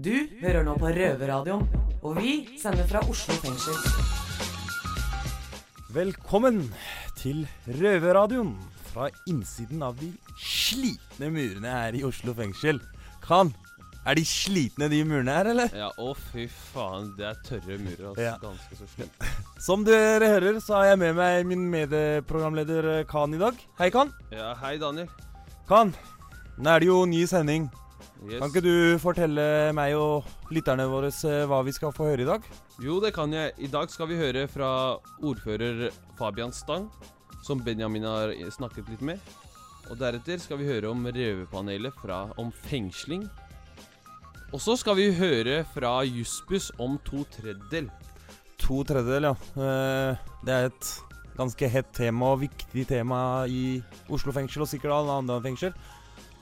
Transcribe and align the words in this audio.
Du 0.00 0.14
hører 0.40 0.62
nå 0.64 0.72
på 0.80 0.88
Røverradioen, 0.96 1.66
og 2.00 2.14
vi 2.16 2.30
sender 2.56 2.86
fra 2.88 3.02
Oslo 3.04 3.34
fengsel. 3.42 3.74
Velkommen 5.92 6.62
til 7.18 7.42
Røverradioen 7.68 8.54
fra 8.86 9.10
innsiden 9.28 9.82
av 9.84 9.98
de 10.00 10.08
slitne 10.40 11.28
murene 11.34 11.74
her 11.74 11.98
i 11.98 12.00
Oslo 12.08 12.32
fengsel. 12.38 12.80
Kan, 13.26 13.50
er 14.08 14.16
de 14.16 14.24
slitne 14.24 14.88
de 14.88 15.02
murene 15.04 15.34
her, 15.36 15.50
eller? 15.52 15.76
Ja, 15.76 15.90
å 16.00 16.14
fy 16.30 16.46
faen, 16.48 17.10
det 17.18 17.28
er 17.34 17.42
tørre 17.44 17.76
murer. 17.82 18.06
Altså. 18.14 18.24
Ja. 18.24 18.32
Ganske 18.40 18.78
så 18.80 18.88
slemt. 18.94 19.28
Som 19.66 19.84
dere 19.84 20.30
hører, 20.32 20.62
så 20.64 20.78
har 20.78 20.94
jeg 20.94 21.02
med 21.02 21.20
meg 21.20 21.44
min 21.50 21.68
medprogramleder 21.76 23.04
Khan 23.10 23.36
i 23.36 23.42
dag. 23.44 23.60
Hei, 23.82 23.92
Khan. 23.92 24.16
Ja, 24.32 24.54
hei, 24.64 24.78
Daniel. 24.80 25.12
Khan, 25.68 25.92
nå 26.56 26.72
er 26.72 26.80
det 26.80 26.88
jo 26.88 27.02
ny 27.04 27.26
sending. 27.28 27.68
Yes. 28.20 28.36
Kan 28.42 28.50
ikke 28.50 28.60
du 28.64 28.98
fortelle 29.00 29.44
meg 29.72 29.94
og 29.96 30.26
lytterne 30.52 30.84
våre 30.92 31.08
eh, 31.08 31.44
hva 31.48 31.62
vi 31.64 31.72
skal 31.72 31.92
få 31.96 32.10
høre 32.10 32.24
i 32.26 32.28
dag? 32.28 32.44
Jo, 32.84 32.98
det 33.00 33.14
kan 33.16 33.32
jeg. 33.32 33.54
I 33.56 33.70
dag 33.72 33.88
skal 33.92 34.10
vi 34.10 34.18
høre 34.20 34.42
fra 34.50 34.68
ordfører 35.24 35.86
Fabian 36.18 36.52
Stang, 36.52 36.90
som 37.46 37.62
Benjamin 37.64 38.04
har 38.04 38.34
snakket 38.52 38.90
litt 38.92 39.04
med. 39.08 39.22
Og 39.88 39.96
deretter 39.98 40.38
skal 40.42 40.60
vi 40.60 40.68
høre 40.68 40.90
om 40.92 41.06
røverpanelet 41.08 41.96
fra 42.02 42.26
om 42.38 42.52
fengsling. 42.68 43.24
Og 44.52 44.60
så 44.60 44.74
skal 44.76 44.98
vi 44.98 45.08
høre 45.16 45.62
fra 45.72 46.00
Jussbuss 46.04 46.68
om 46.82 46.98
to 47.06 47.22
tredjedel. 47.32 47.88
To 48.60 48.82
tredjedel, 48.84 49.30
ja. 49.30 49.36
Eh, 49.56 50.26
Det 50.44 50.52
er 50.58 50.68
et 50.68 50.90
ganske 51.40 51.68
hett 51.72 51.88
tema 51.96 52.34
og 52.34 52.42
viktig 52.44 52.84
tema 52.90 53.46
i 53.48 53.80
Oslo 54.12 54.32
fengsel, 54.36 54.66
og 54.66 54.68
sikkert 54.68 54.92
alle 54.92 55.16
andre 55.22 55.40
fengsel. 55.48 55.72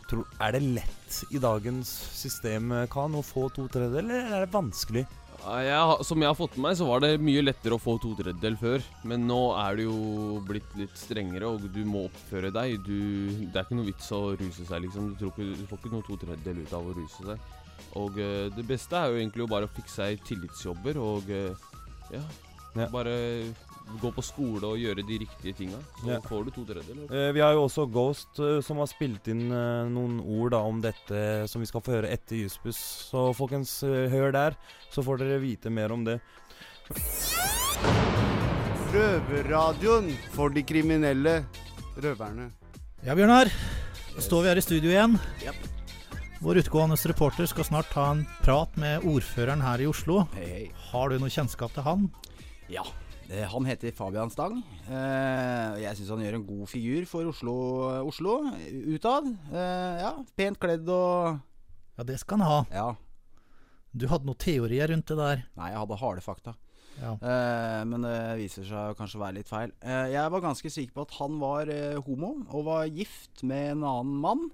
Tror, 0.09 0.25
er 0.41 0.55
det 0.57 0.65
lett 0.79 1.23
i 1.35 1.41
dagens 1.43 1.89
system, 2.17 2.73
Kan, 2.93 3.17
å 3.19 3.25
få 3.25 3.49
to 3.53 3.67
tredjedeler, 3.69 4.25
eller 4.25 4.39
er 4.39 4.47
det 4.47 4.55
vanskelig? 4.55 5.05
Jeg, 5.39 6.05
som 6.05 6.21
jeg 6.21 6.29
har 6.29 6.37
fått 6.37 6.57
med 6.57 6.65
meg, 6.67 6.77
så 6.81 6.87
var 6.89 7.03
det 7.05 7.21
mye 7.23 7.45
lettere 7.45 7.77
å 7.77 7.81
få 7.81 7.95
to 8.03 8.11
tredjedel 8.19 8.57
før. 8.59 8.83
Men 9.09 9.25
nå 9.29 9.39
er 9.57 9.79
det 9.79 9.87
jo 9.87 10.41
blitt 10.49 10.75
litt 10.77 10.97
strengere, 10.99 11.47
og 11.47 11.69
du 11.73 11.81
må 11.89 12.07
oppføre 12.09 12.51
deg. 12.55 12.81
Du, 12.85 12.99
det 13.47 13.55
er 13.55 13.65
ikke 13.65 13.79
noe 13.79 13.89
vits 13.89 14.11
å 14.13 14.21
ruse 14.35 14.67
seg, 14.67 14.83
liksom. 14.85 15.13
Du, 15.13 15.17
tror 15.21 15.33
ikke, 15.33 15.61
du 15.61 15.65
får 15.71 15.81
ikke 15.81 15.95
noe 15.95 16.07
to 16.09 16.19
tredjedel 16.25 16.65
ut 16.65 16.75
av 16.81 16.91
å 16.91 16.97
ruse 16.99 17.31
seg. 17.31 17.47
Og 18.03 18.19
uh, 18.19 18.49
det 18.53 18.67
beste 18.67 18.99
er 18.99 19.13
jo 19.13 19.23
egentlig 19.23 19.47
å 19.47 19.51
bare 19.51 19.71
fikse 19.71 20.01
seg 20.01 20.27
tillitsjobber 20.27 21.01
og 21.01 21.31
uh, 21.31 21.69
ja, 22.13 22.25
Ja. 22.77 22.85
Bare 22.93 23.15
gå 24.01 24.11
på 24.15 24.23
skole 24.23 24.65
og 24.69 24.79
gjøre 24.79 25.05
de 25.07 25.19
riktige 25.25 25.55
tinga. 25.57 25.79
Så 26.03 26.09
Ja. 26.13 26.21
får 26.21 26.45
du 26.45 26.51
to 26.51 26.65
tredjedeler. 26.65 27.11
Eh, 27.11 27.33
Vi 27.33 27.41
har 27.41 27.53
jo 27.53 27.65
også 27.67 27.87
Ghost, 27.91 28.39
eh, 28.39 28.61
som 28.61 28.77
har 28.79 28.87
spilt 28.87 29.27
inn 29.29 29.51
eh, 29.51 29.89
noen 29.89 30.21
ord 30.21 30.51
da 30.53 30.59
om 30.59 30.81
dette 30.81 31.49
som 31.49 31.61
vi 31.61 31.67
skal 31.67 31.81
få 31.81 31.93
høre 31.97 32.11
etter 32.13 32.37
Jussbuss. 32.37 32.79
Så 33.11 33.35
folkens, 33.35 33.83
eh, 33.83 34.09
hør 34.11 34.33
der, 34.33 34.57
så 34.91 35.03
får 35.03 35.19
dere 35.19 35.41
vite 35.41 35.71
mer 35.71 35.91
om 35.93 36.05
det. 36.05 36.21
Røverradioen 38.93 40.13
for 40.33 40.49
de 40.55 40.63
kriminelle 40.63 41.45
røverne. 42.01 42.51
Ja, 43.05 43.15
Bjørnar. 43.15 43.51
Da 44.15 44.21
står 44.25 44.43
vi 44.43 44.49
her 44.49 44.57
i 44.61 44.65
studio 44.65 44.91
igjen. 44.91 45.19
Yep. 45.45 45.55
Vår 46.43 46.61
utgående 46.63 46.97
reporter 47.11 47.47
skal 47.51 47.65
snart 47.67 47.91
ta 47.93 48.11
en 48.13 48.25
prat 48.45 48.75
med 48.79 49.03
ordføreren 49.07 49.61
her 49.63 49.83
i 49.83 49.87
Oslo. 49.91 50.23
Hey, 50.35 50.47
hey. 50.47 50.67
Har 50.93 51.11
du 51.11 51.19
noe 51.19 51.31
kjennskap 51.31 51.75
til 51.75 51.83
han? 51.87 52.09
Ja, 52.71 52.85
han 53.29 53.67
heter 53.69 53.93
Fabian 53.93 54.31
Stang. 54.33 54.63
Eh, 54.89 55.75
jeg 55.83 55.99
syns 55.99 56.13
han 56.15 56.23
gjør 56.25 56.39
en 56.39 56.47
god 56.49 56.71
figur 56.71 57.05
for 57.11 57.29
Oslo, 57.29 57.57
Oslo 58.09 58.39
utad. 58.95 59.29
Eh, 59.53 59.99
ja, 60.01 60.15
pent 60.39 60.61
kledd 60.63 60.89
og 60.89 61.37
Ja, 61.99 62.07
det 62.09 62.17
skal 62.23 62.41
han 62.41 62.49
ha. 62.49 62.59
Ja. 62.73 62.89
Du 63.93 64.07
hadde 64.09 64.29
noen 64.29 64.39
teorier 64.41 64.89
rundt 64.93 65.11
det 65.11 65.19
der. 65.19 65.45
Nei, 65.59 65.71
jeg 65.75 65.81
hadde 65.83 66.01
harde 66.01 66.25
fakta. 66.25 66.55
Ja. 66.99 67.13
Eh, 67.21 67.83
men 67.87 68.07
det 68.07 68.17
viser 68.41 68.67
seg 68.67 68.97
kanskje 68.99 69.21
å 69.21 69.25
være 69.27 69.39
litt 69.39 69.51
feil. 69.51 69.75
Eh, 69.83 70.07
jeg 70.15 70.33
var 70.35 70.45
ganske 70.45 70.73
sikker 70.73 70.97
på 70.97 71.05
at 71.07 71.17
han 71.19 71.37
var 71.43 71.71
eh, 71.73 71.99
homo 72.07 72.33
og 72.49 72.65
var 72.71 72.89
gift 72.91 73.45
med 73.47 73.75
en 73.77 73.85
annen 73.87 74.17
mann. 74.25 74.49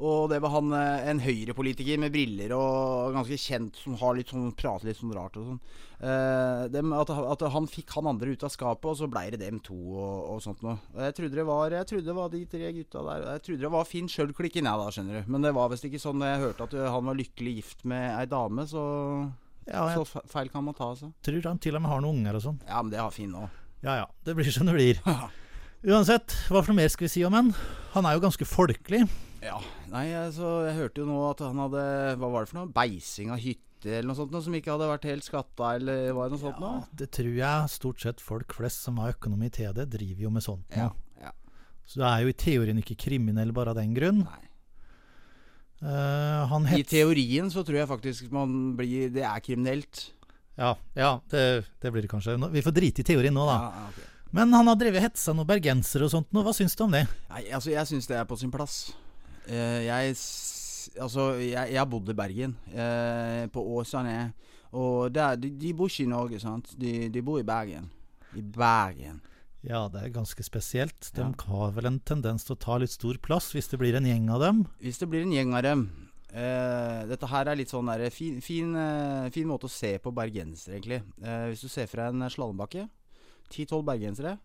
Eh, 0.00 0.06
og 0.06 0.30
det 0.32 0.40
var 0.42 0.54
han 0.54 0.72
eh, 0.72 1.08
en 1.10 1.20
høyrepolitiker 1.20 2.00
med 2.00 2.12
briller 2.14 2.54
og 2.56 3.14
ganske 3.14 3.36
kjent 3.40 3.76
som 3.76 3.96
har 4.00 4.16
litt 4.16 4.32
sånn, 4.32 4.50
prater 4.56 4.88
litt 4.90 4.98
sånn 5.00 5.12
rart 5.16 5.36
og 5.40 5.50
sånn. 5.52 5.60
Eh, 6.00 6.62
dem, 6.72 6.94
at, 6.96 7.10
at 7.12 7.44
han 7.52 7.68
fikk 7.68 7.92
han 7.98 8.08
andre 8.08 8.32
ut 8.32 8.44
av 8.46 8.52
skapet, 8.52 8.88
og 8.88 8.96
så 8.96 9.08
blei 9.10 9.26
det 9.34 9.42
dem 9.42 9.60
to 9.64 9.76
og, 9.76 10.16
og 10.32 10.42
sånt 10.44 10.64
noe. 10.64 10.78
Jeg 10.96 11.16
trodde 11.18 11.36
det 11.36 11.46
var 11.48 11.76
Jeg 11.76 11.90
trodde 11.90 12.08
det 12.08 12.16
var 12.16 12.32
de 12.32 12.42
tre 12.56 12.72
gutta 12.78 13.04
der. 13.10 13.28
Jeg 13.34 13.44
trodde 13.46 13.66
det 13.66 13.74
var 13.76 13.88
Finn 13.88 14.10
Schjøll-klikken, 14.10 14.70
jeg 14.70 14.82
da, 14.84 14.90
skjønner 14.96 15.20
du. 15.20 15.30
Men 15.36 15.46
det 15.46 15.54
var 15.56 15.70
visst 15.72 15.86
ikke 15.88 16.02
sånn. 16.02 16.24
Jeg 16.24 16.42
hørte 16.46 16.68
at 16.68 16.76
han 16.96 17.08
var 17.10 17.20
lykkelig 17.20 17.56
gift 17.60 17.86
med 17.88 18.08
ei 18.16 18.26
dame, 18.30 18.66
så 18.70 18.82
Ja, 19.68 19.84
jeg 19.92 20.06
Så 20.08 20.24
feil 20.32 20.48
kan 20.50 20.64
man 20.64 20.74
ta, 20.74 20.94
altså. 20.94 21.12
tror 21.22 21.44
han 21.52 21.60
til 21.60 21.76
og 21.76 21.84
med 21.84 21.92
har 21.92 22.00
noen 22.02 22.22
unger 22.22 22.40
og 22.40 22.46
sånn. 22.48 22.62
Ja, 22.66 22.80
men 22.80 22.94
det 22.94 23.02
har 23.02 23.12
Finn 23.14 23.36
òg. 23.36 23.50
Ja 23.84 24.00
ja, 24.02 24.08
det 24.24 24.34
blir 24.36 24.48
som 24.52 24.68
det 24.68 24.74
blir. 24.76 24.98
Uansett, 25.90 26.34
hva 26.50 26.60
for 26.60 26.72
noe 26.72 26.82
mer 26.82 26.90
skal 26.92 27.06
vi 27.06 27.12
si 27.12 27.22
om 27.24 27.32
han? 27.32 27.52
Han 27.94 28.04
er 28.08 28.16
jo 28.16 28.24
ganske 28.24 28.44
folkelig. 28.48 29.06
Ja. 29.44 29.56
Nei, 29.88 30.06
altså, 30.18 30.60
jeg 30.68 30.76
hørte 30.76 31.02
jo 31.02 31.08
nå 31.08 31.18
at 31.30 31.40
han 31.46 31.60
hadde 31.62 31.82
Hva 32.20 32.28
var 32.28 32.44
det 32.44 32.50
for 32.50 32.60
noe? 32.60 32.72
Beising 32.76 33.32
av 33.32 33.40
hytte 33.40 33.88
eller 33.88 34.10
noe 34.10 34.18
sånt 34.18 34.34
noe, 34.34 34.44
som 34.44 34.56
ikke 34.58 34.74
hadde 34.74 34.90
vært 34.90 35.06
helt 35.08 35.24
skatta, 35.24 35.70
eller 35.78 36.10
var 36.12 36.28
det 36.28 36.36
noe 36.36 36.42
sånt 36.42 36.58
Ja, 36.60 36.66
noe? 36.66 36.98
det 37.00 37.08
tror 37.16 37.32
jeg 37.38 37.72
stort 37.72 38.04
sett 38.04 38.20
folk 38.20 38.52
flest 38.58 38.84
som 38.84 39.00
har 39.00 39.14
økonomi 39.14 39.48
til 39.54 39.72
det, 39.76 39.86
driver 39.94 40.26
jo 40.26 40.32
med 40.34 40.44
sånt 40.44 40.76
nå. 40.76 40.90
Ja. 40.90 41.24
ja. 41.24 41.32
Så 41.88 42.02
du 42.02 42.04
er 42.04 42.26
jo 42.26 42.34
i 42.34 42.36
teorien 42.36 42.82
ikke 42.82 42.98
kriminell 43.06 43.54
bare 43.56 43.72
av 43.72 43.80
den 43.80 43.96
grunn. 43.96 44.20
Nei. 44.28 44.42
Uh, 45.80 46.44
han 46.50 46.68
I 46.76 46.82
teorien 46.84 47.48
så 47.48 47.64
tror 47.64 47.78
jeg 47.78 47.88
faktisk 47.88 48.32
man 48.36 48.74
blir 48.76 49.08
Det 49.14 49.22
er 49.24 49.40
kriminelt. 49.40 50.10
Ja, 50.60 50.74
ja 50.92 51.14
det, 51.32 51.64
det 51.80 51.92
blir 51.94 52.04
det 52.04 52.10
kanskje. 52.12 52.36
Vi 52.52 52.60
får 52.66 52.74
drite 52.76 53.00
i 53.00 53.06
teorien 53.08 53.32
nå, 53.32 53.46
da. 53.48 53.56
Ja, 53.64 53.84
okay. 53.88 54.08
Men 54.36 54.52
han 54.54 54.68
har 54.68 54.76
drevet 54.78 55.02
hetsa 55.02 55.32
noen 55.34 55.48
bergensere 55.48 56.04
og 56.06 56.12
sånt 56.12 56.28
nå. 56.36 56.44
Hva 56.44 56.52
syns 56.54 56.76
du 56.76 56.84
om 56.84 56.92
det? 56.92 57.06
Nei, 57.32 57.46
altså, 57.48 57.72
jeg 57.72 57.88
syns 57.88 58.10
det 58.10 58.20
er 58.20 58.28
på 58.28 58.36
sin 58.38 58.52
plass. 58.52 58.90
Eh, 59.50 59.82
jeg 59.88 60.16
Altså, 61.00 61.34
jeg, 61.38 61.70
jeg 61.74 61.78
har 61.78 61.86
bodd 61.86 62.08
i 62.08 62.14
Bergen. 62.16 62.54
eh, 62.72 63.46
på 63.52 63.60
Åsane. 63.76 64.32
Og 64.72 65.12
der, 65.12 65.36
de, 65.36 65.50
de 65.60 65.72
bor 65.76 65.90
ikke 65.90 66.06
i 66.06 66.10
Norge, 66.10 66.40
sant. 66.40 66.72
De, 66.80 67.08
de 67.12 67.22
bor 67.22 67.38
i 67.38 67.44
Bergen. 67.46 67.90
I 68.34 68.40
Bergen. 68.42 69.20
Ja, 69.62 69.88
det 69.92 70.00
er 70.02 70.14
ganske 70.14 70.42
spesielt. 70.42 71.10
De 71.14 71.20
Ja. 71.20 71.30
har 71.52 71.70
vel 71.76 71.86
en 71.86 72.00
tendens 72.00 72.44
til 72.46 72.56
å 72.56 72.58
ta 72.58 72.78
litt 72.80 72.90
stor 72.94 73.18
plass 73.22 73.52
hvis 73.52 73.68
det 73.68 73.78
blir 73.78 73.94
en 73.98 74.06
gjeng 74.08 74.30
av 74.32 74.40
dem. 74.40 74.62
Hvis 74.80 74.98
det 75.02 75.08
blir 75.10 75.22
en 75.26 75.32
gjeng 75.36 75.54
av 75.54 75.62
dem 75.68 75.90
Uh, 76.30 77.08
Dette 77.10 77.26
her 77.26 77.48
er 77.50 77.56
litt 77.58 77.72
sånn 77.72 77.88
der, 77.90 78.04
fin, 78.14 78.36
fin, 78.40 78.68
uh, 78.78 79.26
fin 79.34 79.48
måte 79.50 79.66
å 79.66 79.68
se 79.72 79.96
på 79.98 80.12
bergensere, 80.14 80.76
egentlig. 80.76 81.00
Uh, 81.18 81.48
hvis 81.50 81.64
du 81.64 81.66
ser 81.66 81.88
fra 81.90 82.04
en 82.06 82.22
slalåmbakke. 82.30 82.84
Ti-tolv 83.50 83.82
bergensere. 83.88 84.36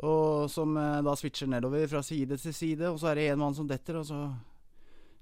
Og 0.00 0.46
som 0.52 0.76
eh, 0.80 1.00
da 1.04 1.16
switcher 1.18 1.50
nedover 1.50 1.88
fra 1.90 2.02
side 2.04 2.38
til 2.40 2.54
side, 2.56 2.88
og 2.88 3.00
så 3.00 3.10
er 3.10 3.20
det 3.20 3.26
en 3.32 3.42
mann 3.42 3.56
som 3.56 3.68
detter, 3.68 4.00
og 4.00 4.06
så 4.08 4.20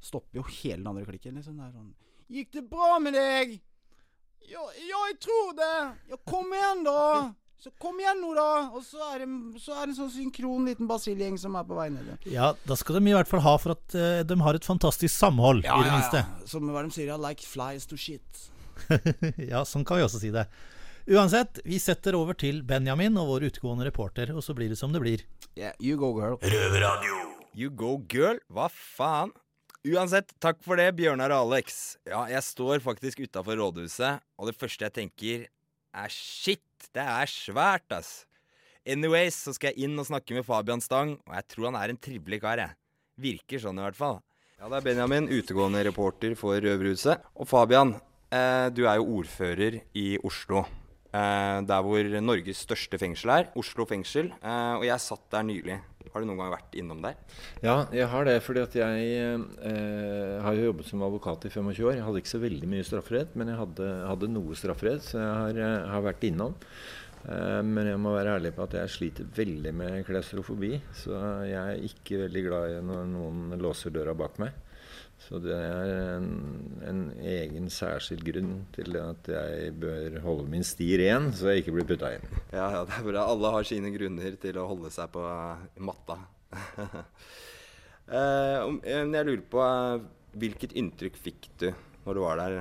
stopper 0.01 0.39
jo 0.39 0.47
hele 0.61 0.83
den 0.83 0.93
andre 0.93 1.07
klikken. 1.09 1.41
Liksom. 1.41 1.59
Det 1.59 1.67
er 1.67 1.75
sånn 1.75 1.97
Gikk 2.29 2.51
det 2.53 2.63
bra 2.69 2.99
med 3.01 3.17
deg? 3.17 3.57
Ja, 4.49 4.63
ja 4.85 5.05
jeg 5.09 5.21
tror 5.25 5.55
det. 5.57 5.77
Ja, 6.13 6.19
kom 6.29 6.53
igjen, 6.53 6.83
da. 6.85 7.31
Så 7.59 7.73
kom 7.83 7.97
igjen 7.99 8.21
nå, 8.23 8.35
da. 8.37 8.69
Og 8.77 8.85
så 8.87 9.01
er 9.09 9.25
det, 9.25 9.29
så 9.65 9.75
er 9.75 9.89
det 9.89 9.95
en 9.95 9.99
sånn 10.05 10.13
synkron 10.15 10.69
liten 10.69 10.87
basilgjeng 10.91 11.41
som 11.41 11.57
er 11.59 11.65
på 11.67 11.79
vei 11.79 11.89
ned. 11.91 12.13
Ja, 12.31 12.53
da 12.69 12.77
skal 12.79 13.01
de 13.01 13.11
i 13.11 13.17
hvert 13.17 13.31
fall 13.31 13.43
ha 13.43 13.57
for 13.59 13.75
at 13.75 13.97
uh, 13.99 14.21
de 14.29 14.37
har 14.45 14.59
et 14.59 14.69
fantastisk 14.69 15.11
samhold, 15.11 15.65
i 15.67 15.73
det 15.73 15.91
minste. 15.97 16.23
Som 16.47 16.71
hva 16.71 16.85
de 16.87 16.95
sier, 16.95 17.11
I 17.11 17.19
like 17.19 17.49
flies 17.49 17.89
to 17.91 17.99
shit. 17.99 18.45
ja, 19.51 19.65
sånn 19.67 19.89
kan 19.89 19.99
vi 19.99 20.07
også 20.07 20.23
si 20.23 20.31
det. 20.37 20.47
Uansett, 21.09 21.63
vi 21.65 21.79
setter 21.81 22.13
over 22.19 22.37
til 22.37 22.59
Benjamin 22.69 23.15
og 23.17 23.31
vår 23.31 23.47
utgående 23.47 23.87
reporter, 23.87 24.29
og 24.37 24.43
så 24.45 24.53
blir 24.53 24.69
det 24.69 24.77
som 24.77 24.93
det 24.93 25.01
blir. 25.01 25.23
Yeah, 25.57 25.73
you 25.81 25.97
go, 25.97 26.11
girl. 26.13 26.37
You 27.57 27.71
go 27.73 27.95
girl, 28.13 28.37
hva 28.53 28.67
faen? 28.69 29.31
Uansett, 29.89 30.35
takk 30.37 30.59
for 30.61 30.77
det, 30.77 30.91
Bjørnar 30.99 31.33
og 31.33 31.47
Alex. 31.47 31.97
Ja, 32.05 32.27
jeg 32.29 32.45
står 32.45 32.83
faktisk 32.85 33.23
utafor 33.25 33.57
rådhuset, 33.57 34.21
og 34.37 34.51
det 34.51 34.55
første 34.61 34.85
jeg 34.85 34.95
tenker, 34.99 35.47
er 35.97 36.13
shit, 36.13 36.91
det 36.93 37.07
er 37.07 37.33
svært, 37.33 37.87
ass. 37.97 38.27
Anyways, 38.85 39.39
så 39.47 39.55
skal 39.57 39.73
jeg 39.73 39.89
inn 39.89 39.97
og 39.97 40.11
snakke 40.11 40.37
med 40.37 40.45
Fabian 40.45 40.85
Stang, 40.85 41.15
og 41.25 41.39
jeg 41.39 41.47
tror 41.55 41.71
han 41.71 41.79
er 41.81 41.95
en 41.95 42.01
trivelig 42.05 42.43
kar, 42.43 42.61
jeg. 42.61 42.77
Virker 43.17 43.63
sånn 43.63 43.81
i 43.81 43.87
hvert 43.87 43.97
fall. 43.97 44.21
Ja, 44.59 44.69
det 44.69 44.83
er 44.83 44.85
Benjamin, 44.91 45.31
utegående 45.33 45.81
reporter 45.89 46.37
for 46.37 46.61
Røverhuset. 46.61 47.25
Og 47.41 47.49
Fabian, 47.49 47.95
eh, 48.29 48.69
du 48.77 48.85
er 48.85 49.01
jo 49.01 49.09
ordfører 49.23 49.81
i 49.97 50.11
Oslo. 50.21 50.67
Eh, 51.09 51.59
der 51.65 51.85
hvor 51.85 52.05
Norges 52.21 52.67
største 52.67 52.99
fengsel 53.01 53.33
er, 53.33 53.47
Oslo 53.57 53.87
fengsel. 53.89 54.29
Eh, 54.43 54.75
og 54.77 54.85
jeg 54.85 55.01
satt 55.01 55.25
der 55.33 55.47
nylig. 55.49 55.79
Har 56.13 56.25
du 56.25 56.29
noen 56.29 56.41
gang 56.41 56.53
vært 56.53 56.77
innom 56.81 57.01
der? 57.05 57.17
Ja, 57.65 57.87
jeg 57.93 58.09
har 58.13 58.29
det. 58.29 58.39
fordi 58.45 58.61
at 58.65 58.77
jeg 58.77 59.09
eh, 59.17 60.37
har 60.45 60.57
jo 60.57 60.69
jobbet 60.71 60.89
som 60.89 61.05
advokat 61.05 61.49
i 61.49 61.53
25 61.53 61.89
år. 61.89 61.97
Jeg 61.97 62.07
hadde 62.07 62.23
ikke 62.23 62.35
så 62.37 62.45
veldig 62.45 62.69
mye 62.69 62.85
strafferett, 62.85 63.35
men 63.37 63.53
jeg 63.53 63.61
hadde, 63.61 63.91
hadde 64.09 64.33
noe 64.33 64.57
strafferett, 64.57 65.05
så 65.05 65.21
jeg 65.21 65.61
har, 65.65 65.91
har 65.95 66.09
vært 66.11 66.29
innom. 66.29 66.57
Men 67.29 67.89
jeg 67.91 67.99
må 68.01 68.13
være 68.15 68.37
ærlig 68.39 68.53
på 68.57 68.63
at 68.63 68.77
jeg 68.79 68.93
sliter 68.95 69.27
veldig 69.37 69.73
med 69.75 70.05
klaustrofobi. 70.07 70.79
Så 70.97 71.19
jeg 71.45 71.59
er 71.59 71.83
ikke 71.85 72.23
veldig 72.23 72.43
glad 72.47 72.77
i 72.77 72.79
når 72.89 73.09
noen 73.11 73.59
låser 73.61 73.93
døra 73.93 74.15
bak 74.17 74.39
meg. 74.41 74.55
Så 75.19 75.41
det 75.43 75.55
er 75.55 75.91
en, 76.15 76.29
en 76.87 77.01
egen 77.19 77.67
særskilt 77.73 78.23
grunn 78.25 78.53
til 78.77 78.97
at 79.01 79.29
jeg 79.33 79.75
bør 79.83 80.21
holde 80.25 80.47
min 80.53 80.65
sti 80.65 80.93
ren, 81.03 81.33
så 81.37 81.51
jeg 81.53 81.65
ikke 81.65 81.75
blir 81.75 81.89
putta 81.89 82.15
inn. 82.17 82.25
Ja, 82.53 82.69
ja, 82.77 82.85
det 82.87 83.01
er 83.01 83.09
bra. 83.11 83.27
Alle 83.27 83.53
har 83.57 83.67
sine 83.69 83.91
grunner 83.95 84.39
til 84.41 84.61
å 84.63 84.69
holde 84.71 84.93
seg 84.95 85.11
på 85.15 85.27
eh, 85.29 85.69
matta. 85.91 86.21
Eh, 88.09 88.63
eh, 88.89 89.03
jeg 89.05 89.27
lurer 89.29 89.43
på 89.53 89.59
eh, 89.61 90.05
hvilket 90.41 90.73
inntrykk 90.81 91.19
fikk 91.21 91.49
du 91.61 91.67
når 92.07 92.17
du 92.17 92.21
var 92.23 92.39
der? 92.41 92.55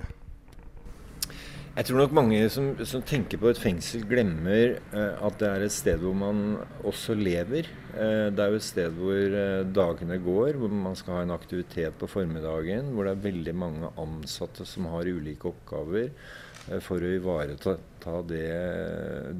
Jeg 1.77 1.85
tror 1.85 1.99
nok 2.01 2.13
mange 2.17 2.37
som, 2.49 2.71
som 2.89 3.03
tenker 3.05 3.37
på 3.37 3.51
et 3.51 3.59
fengsel, 3.61 4.01
glemmer 4.09 4.79
eh, 4.97 5.19
at 5.27 5.35
det 5.37 5.45
er 5.45 5.65
et 5.67 5.73
sted 5.75 6.01
hvor 6.01 6.15
man 6.17 6.39
også 6.81 7.13
lever. 7.13 7.69
Eh, 7.93 8.31
det 8.33 8.41
er 8.41 8.49
jo 8.49 8.57
et 8.57 8.65
sted 8.65 8.95
hvor 8.97 9.35
eh, 9.43 9.61
dagene 9.75 10.17
går, 10.25 10.57
hvor 10.57 10.73
man 10.73 10.97
skal 10.97 11.19
ha 11.19 11.27
en 11.27 11.35
aktivitet 11.35 11.93
på 12.01 12.09
formiddagen. 12.09 12.89
Hvor 12.95 13.05
det 13.05 13.13
er 13.13 13.21
veldig 13.27 13.53
mange 13.61 13.91
ansatte 14.01 14.65
som 14.65 14.89
har 14.89 15.05
ulike 15.05 15.51
oppgaver 15.51 16.09
eh, 16.09 16.81
for 16.81 16.97
å 16.97 17.13
ivareta 17.19 17.77
ta 18.01 18.23
det, 18.25 18.41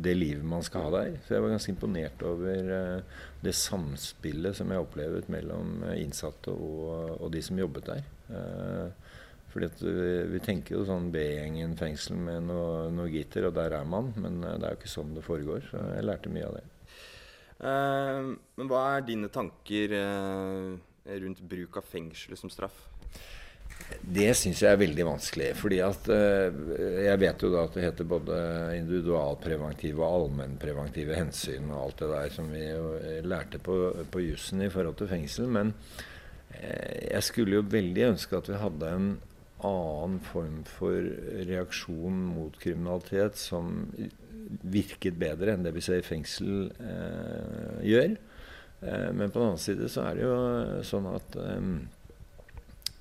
det 0.05 0.13
livet 0.19 0.45
man 0.45 0.61
skal 0.67 0.85
ha 0.85 0.93
der. 0.99 1.17
Så 1.25 1.39
jeg 1.39 1.41
var 1.47 1.55
ganske 1.55 1.73
imponert 1.73 2.21
over 2.35 2.73
eh, 2.77 3.19
det 3.49 3.57
samspillet 3.57 4.61
som 4.61 4.69
jeg 4.69 4.85
opplevde 4.85 5.25
mellom 5.33 5.79
eh, 5.89 6.03
innsatte 6.05 6.53
og, 6.53 7.17
og 7.17 7.33
de 7.33 7.41
som 7.49 7.65
jobbet 7.65 7.95
der. 7.95 8.05
Fordi 9.57 9.69
vi, 9.81 10.09
vi 10.35 10.41
tenker 10.45 10.77
jo 10.77 10.85
sånn 10.85 11.09
B-gjengen 11.13 11.73
fengsel 11.79 12.19
med 12.21 12.45
noe, 12.45 12.91
noe 12.93 13.09
gitter, 13.09 13.47
og 13.49 13.55
der 13.57 13.73
er 13.79 13.87
man. 13.89 14.11
Men 14.21 14.43
eh, 14.43 14.57
det 14.61 14.67
er 14.67 14.75
jo 14.75 14.81
ikke 14.83 14.91
sånn 14.93 15.15
det 15.17 15.25
foregår. 15.25 15.65
Så 15.71 15.81
jeg 15.95 16.05
lærte 16.05 16.33
mye 16.33 16.49
av 16.49 16.59
det. 16.59 16.65
Eh, 17.57 18.27
men 18.59 18.69
hva 18.69 18.83
er 18.93 19.07
dine 19.07 19.31
tanker 19.33 19.97
eh, 19.97 21.17
rundt 21.23 21.41
bruk 21.49 21.81
av 21.81 21.89
fengselet 21.89 22.37
som 22.37 22.53
straff? 22.53 22.85
Det 24.01 24.29
syns 24.35 24.61
jeg 24.63 24.73
er 24.73 24.79
veldig 24.79 25.05
vanskelig. 25.07 25.47
fordi 25.57 25.79
at 25.83 26.09
eh, 26.11 26.57
jeg 27.07 27.21
vet 27.21 27.43
jo 27.43 27.51
da 27.53 27.63
at 27.67 27.77
det 27.77 27.85
heter 27.85 28.09
både 28.09 28.39
individualpreventive 28.77 30.03
og 30.03 30.19
allmennpreventive 30.21 31.15
hensyn 31.17 31.71
og 31.71 31.81
alt 31.81 32.03
det 32.03 32.11
der 32.11 32.35
som 32.35 32.51
vi 32.51 32.65
eh, 32.67 33.23
lærte 33.25 33.61
på, 33.63 33.77
på 34.11 34.23
jussen 34.25 34.61
i 34.65 34.69
forhold 34.73 34.99
til 34.99 35.09
fengsel. 35.11 35.49
Men 35.49 35.73
eh, 36.53 37.09
jeg 37.13 37.23
skulle 37.29 37.59
jo 37.59 37.71
veldig 37.73 38.11
ønske 38.13 38.37
at 38.37 38.51
vi 38.51 38.61
hadde 38.61 38.93
en 38.93 39.09
annen 39.65 40.19
form 40.21 40.61
for 40.69 41.01
reaksjon 41.47 42.17
mot 42.35 42.57
kriminalitet 42.61 43.39
som 43.39 43.87
virket 44.61 45.17
bedre 45.19 45.55
enn 45.55 45.65
det 45.65 45.73
vi 45.75 45.83
ser 45.83 46.05
fengsel 46.05 46.69
eh, 46.77 47.79
gjør. 47.89 48.15
Eh, 48.81 49.07
men 49.17 49.31
på 49.31 49.41
den 49.41 49.49
annen 49.49 49.61
side 49.61 49.89
så 49.91 50.05
er 50.07 50.17
det 50.17 50.27
jo 50.27 50.35
sånn 50.87 51.09
at 51.11 51.37
eh, 51.41 51.71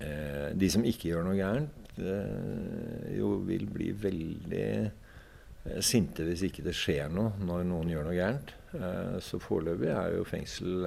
eh, 0.07 0.49
de 0.57 0.71
som 0.73 0.87
ikke 0.87 1.13
gjør 1.13 1.27
noe 1.29 1.39
gærent, 1.39 1.93
eh, 2.01 3.13
jo 3.19 3.37
vil 3.47 3.69
bli 3.71 3.93
veldig 4.07 4.67
eh, 4.81 5.81
sinte 5.85 6.27
hvis 6.27 6.47
ikke 6.49 6.65
det 6.67 6.77
skjer 6.77 7.13
noe 7.13 7.37
når 7.45 7.69
noen 7.69 7.93
gjør 7.93 8.09
noe 8.09 8.19
gærent. 8.19 8.55
Så 9.25 9.39
foreløpig 9.41 9.89
er 9.89 10.11
jo 10.19 10.25
fengsel 10.29 10.83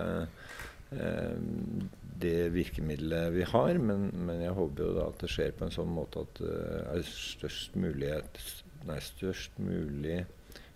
det 2.20 2.50
virkemidlet 2.54 3.34
vi 3.36 3.46
har, 3.48 3.78
men, 3.82 4.10
men 4.28 4.42
jeg 4.44 4.56
håper 4.58 4.86
jo 4.86 4.96
da 4.98 5.06
at 5.12 5.22
det 5.24 5.32
skjer 5.32 5.54
på 5.56 5.68
en 5.68 5.76
sånn 5.76 5.92
måte 5.94 6.26
at 6.26 6.42
det 6.42 6.58
er 6.96 7.06
størst 7.08 7.78
mulighet 7.80 8.42
Nei, 8.88 8.96
størst 9.04 9.58
mulig 9.60 10.22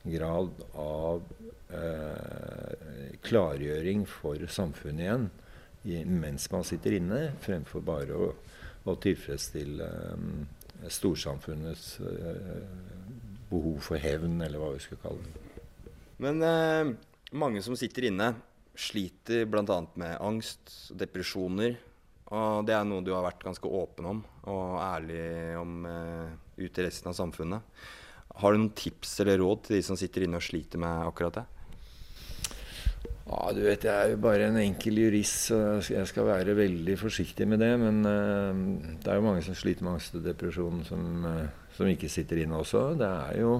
grad 0.04 0.50
av 0.76 1.22
eh, 1.72 3.14
klargjøring 3.24 4.04
for 4.12 4.44
samfunnet 4.52 5.06
igjen 5.06 5.30
i, 5.84 6.02
mens 6.04 6.50
man 6.52 6.66
sitter 6.68 6.98
inne, 6.98 7.22
fremfor 7.44 7.84
bare 7.86 8.18
å, 8.18 8.30
å 8.84 8.96
tilfredsstille 9.04 9.88
eh, 9.88 10.88
storsamfunnets 10.92 11.88
eh, 12.04 12.62
behov 13.50 13.80
for 13.88 14.04
hevn, 14.04 14.42
eller 14.44 14.62
hva 14.62 14.74
vi 14.76 14.84
skal 14.84 15.02
kalle 15.04 15.24
det. 15.28 15.64
Men 16.24 16.44
eh, 16.48 16.94
mange 17.40 17.64
som 17.66 17.78
sitter 17.80 18.10
inne, 18.12 18.34
sliter 18.74 19.46
bl.a. 19.50 19.80
med 20.00 20.18
angst, 20.22 20.92
og 20.92 21.00
depresjoner. 21.02 21.76
Og 22.34 22.64
det 22.66 22.74
er 22.76 22.86
noe 22.88 23.04
du 23.06 23.12
har 23.14 23.26
vært 23.26 23.44
ganske 23.46 23.70
åpen 23.70 24.08
om 24.10 24.22
og 24.50 24.78
ærlig 24.82 25.26
om 25.60 25.84
eh, 25.86 26.32
ut 26.58 26.72
til 26.74 26.88
resten 26.88 27.12
av 27.12 27.18
samfunnet. 27.18 27.84
Har 28.42 28.54
du 28.54 28.60
noen 28.60 28.74
tips 28.76 29.20
eller 29.22 29.38
råd 29.42 29.68
til 29.68 29.78
de 29.78 29.84
som 29.86 30.00
sitter 30.00 30.26
inne 30.26 30.40
og 30.40 30.46
sliter 30.46 30.82
med 30.82 31.06
akkurat 31.06 31.42
det? 31.42 31.46
Ja, 33.24 33.52
du 33.56 33.62
vet, 33.64 33.86
Jeg 33.86 33.94
er 33.94 34.10
jo 34.12 34.20
bare 34.20 34.50
en 34.50 34.58
enkel 34.60 34.98
jurist, 35.00 35.48
så 35.48 35.80
jeg 35.94 36.08
skal 36.10 36.28
være 36.28 36.58
veldig 36.58 36.98
forsiktig 37.00 37.48
med 37.48 37.62
det. 37.64 37.72
Men 37.80 38.02
uh, 38.04 38.98
det 39.00 39.08
er 39.12 39.20
jo 39.20 39.28
mange 39.30 39.44
som 39.46 39.56
sliter 39.56 39.86
med 39.86 39.96
angst 39.96 40.18
og 40.18 40.26
depresjon 40.26 40.84
som, 40.88 41.06
uh, 41.24 41.70
som 41.78 41.88
ikke 41.88 42.12
sitter 42.12 42.44
inne 42.44 42.60
også. 42.60 42.90
Det 43.00 43.08
er 43.08 43.40
jo, 43.40 43.54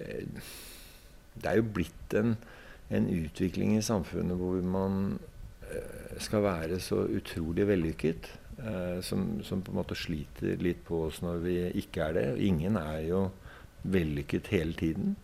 uh, 0.00 0.50
det 1.38 1.52
er 1.52 1.60
jo 1.60 1.68
blitt 1.76 2.18
en, 2.18 2.34
en, 2.90 3.08
utvikling 3.12 3.76
i 3.76 3.84
samfunnet 3.84 4.38
hvor 4.38 4.62
man 4.64 5.18
skal 6.18 6.42
være 6.46 6.78
så 6.80 7.02
utrolig 7.12 7.66
vellykket. 7.68 8.30
Som, 9.04 9.42
som, 9.46 9.60
på 9.62 9.70
en 9.70 9.76
måte 9.78 9.94
sliter 9.94 10.58
litt 10.64 10.80
på 10.88 11.04
oss 11.06 11.20
når 11.22 11.42
vi 11.44 11.56
ikke 11.78 12.08
er 12.08 12.16
det. 12.16 12.24
Ingen 12.42 12.78
er 12.80 13.04
jo 13.06 13.20
vellykket 13.86 14.50
hele 14.50 14.74
tiden. 14.74 15.14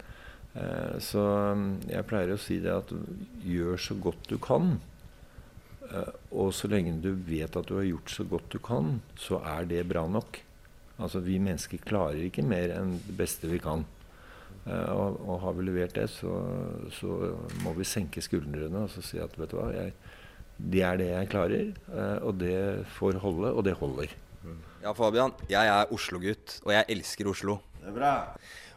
Eh, 0.55 0.99
så 1.03 1.23
jeg 1.91 2.07
pleier 2.07 2.35
å 2.35 2.41
si 2.41 2.61
det 2.63 2.75
at 2.75 2.93
gjør 3.45 3.81
så 3.81 3.97
godt 3.99 4.29
du 4.31 4.37
kan. 4.43 4.77
Eh, 5.91 6.13
og 6.33 6.53
så 6.55 6.71
lenge 6.71 6.97
du 7.03 7.13
vet 7.27 7.57
at 7.59 7.69
du 7.69 7.79
har 7.81 7.89
gjort 7.89 8.15
så 8.15 8.27
godt 8.29 8.55
du 8.55 8.61
kan, 8.63 8.99
så 9.19 9.43
er 9.57 9.69
det 9.71 9.87
bra 9.91 10.07
nok. 10.09 10.41
Altså 11.03 11.25
Vi 11.25 11.41
mennesker 11.43 11.83
klarer 11.83 12.23
ikke 12.29 12.47
mer 12.47 12.77
enn 12.77 12.99
det 13.03 13.17
beste 13.19 13.51
vi 13.51 13.59
kan. 13.63 13.83
Eh, 14.65 14.91
og, 14.93 15.21
og 15.29 15.41
har 15.45 15.57
vi 15.59 15.69
levert 15.69 15.97
det, 15.97 16.09
så, 16.13 16.33
så, 16.97 17.35
må 17.65 17.75
vi 17.77 17.87
senke 17.89 18.23
skuldrene 18.25 18.87
og 18.87 18.93
så 18.93 19.05
si 19.05 19.21
at 19.21 19.35
vet 19.39 19.53
du 19.53 19.59
hva, 19.59 19.71
jeg, 19.77 19.95
det 20.73 20.85
er 20.87 21.01
det 21.01 21.09
jeg 21.11 21.31
klarer. 21.33 21.73
Og 22.23 22.37
det 22.41 22.57
får 22.97 23.19
holde, 23.23 23.51
og 23.53 23.65
det 23.67 23.75
holder. 23.81 24.13
Ja, 24.85 24.93
Fabian. 24.93 25.33
Jeg 25.49 25.67
er 25.67 25.93
Oslo-gutt, 25.93 26.61
og 26.63 26.75
jeg 26.75 26.85
elsker 26.93 27.31
Oslo. 27.31 27.59
Det 27.81 27.89
er 27.91 27.97
bra. 27.97 28.15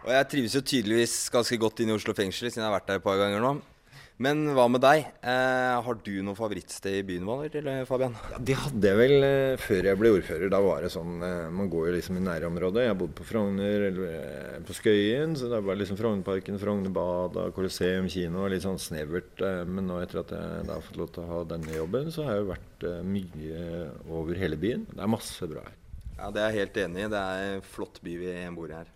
Og 0.05 0.13
jeg 0.15 0.27
trives 0.31 0.55
jo 0.55 0.61
tydeligvis 0.63 1.15
ganske 1.33 1.57
godt 1.59 1.81
inn 1.83 1.91
i 1.91 1.95
Oslo 1.97 2.15
fengsel, 2.15 2.47
siden 2.47 2.63
jeg 2.63 2.69
har 2.69 2.77
vært 2.77 2.87
der 2.87 3.01
et 3.01 3.05
par 3.05 3.19
ganger 3.19 3.43
nå. 3.43 3.51
Men 4.17 4.39
hva 4.57 4.63
med 4.65 4.81
deg? 4.81 5.03
Eh, 5.29 5.75
har 5.85 5.97
du 6.01 6.15
noe 6.25 6.33
favorittsted 6.37 6.95
i 6.97 7.03
byen, 7.05 7.27
eller 7.59 7.83
Fabian? 7.85 8.15
Ja, 8.31 8.39
det 8.41 8.55
hadde 8.63 8.89
jeg 8.89 8.97
vel 8.97 9.25
eh, 9.27 9.59
før 9.61 9.89
jeg 9.91 9.99
ble 10.01 10.09
ordfører. 10.15 10.49
Da 10.49 10.61
var 10.65 10.81
det 10.81 10.89
sånn 10.89 11.21
eh, 11.21 11.51
Man 11.53 11.69
går 11.69 11.91
jo 11.91 11.93
liksom 11.99 12.17
i 12.17 12.23
nærområdet. 12.25 12.87
Jeg 12.87 12.97
bodde 12.97 13.13
på 13.19 13.27
Frogner, 13.29 13.85
eller 13.91 14.15
eh, 14.15 14.55
på 14.65 14.73
Skøyen, 14.73 15.35
så 15.37 15.51
det 15.51 15.59
var 15.67 15.77
liksom 15.77 15.99
Frognerparken, 15.99 16.57
Frognerbadet, 16.63 17.43
Colosseum 17.53 18.09
kino. 18.09 18.47
Litt 18.49 18.65
sånn 18.65 18.81
snevert. 18.81 19.37
Eh, 19.37 19.61
men 19.69 19.85
nå 19.85 19.99
etter 20.01 20.23
at 20.23 20.33
jeg 20.33 20.65
da 20.65 20.79
har 20.79 20.87
fått 20.87 20.97
lov 21.03 21.13
til 21.13 21.27
å 21.27 21.29
ha 21.35 21.43
denne 21.53 21.77
jobben, 21.77 22.09
så 22.09 22.25
har 22.25 22.39
jeg 22.39 22.47
jo 22.47 22.49
vært 22.55 22.87
eh, 22.89 23.05
mye 23.13 23.69
over 24.17 24.41
hele 24.41 24.57
byen. 24.65 24.89
Det 24.95 25.05
er 25.05 25.13
masse 25.13 25.51
bra 25.53 25.61
her. 25.67 25.77
Ja, 26.17 26.31
det 26.33 26.41
er 26.41 26.49
jeg 26.49 26.63
helt 26.63 26.81
enig 26.87 27.05
i. 27.05 27.13
Det 27.13 27.21
er 27.21 27.53
en 27.53 27.63
flott 27.77 28.01
by 28.01 28.17
vi 28.25 28.35
bor 28.57 28.73
i 28.73 28.79
her. 28.81 28.91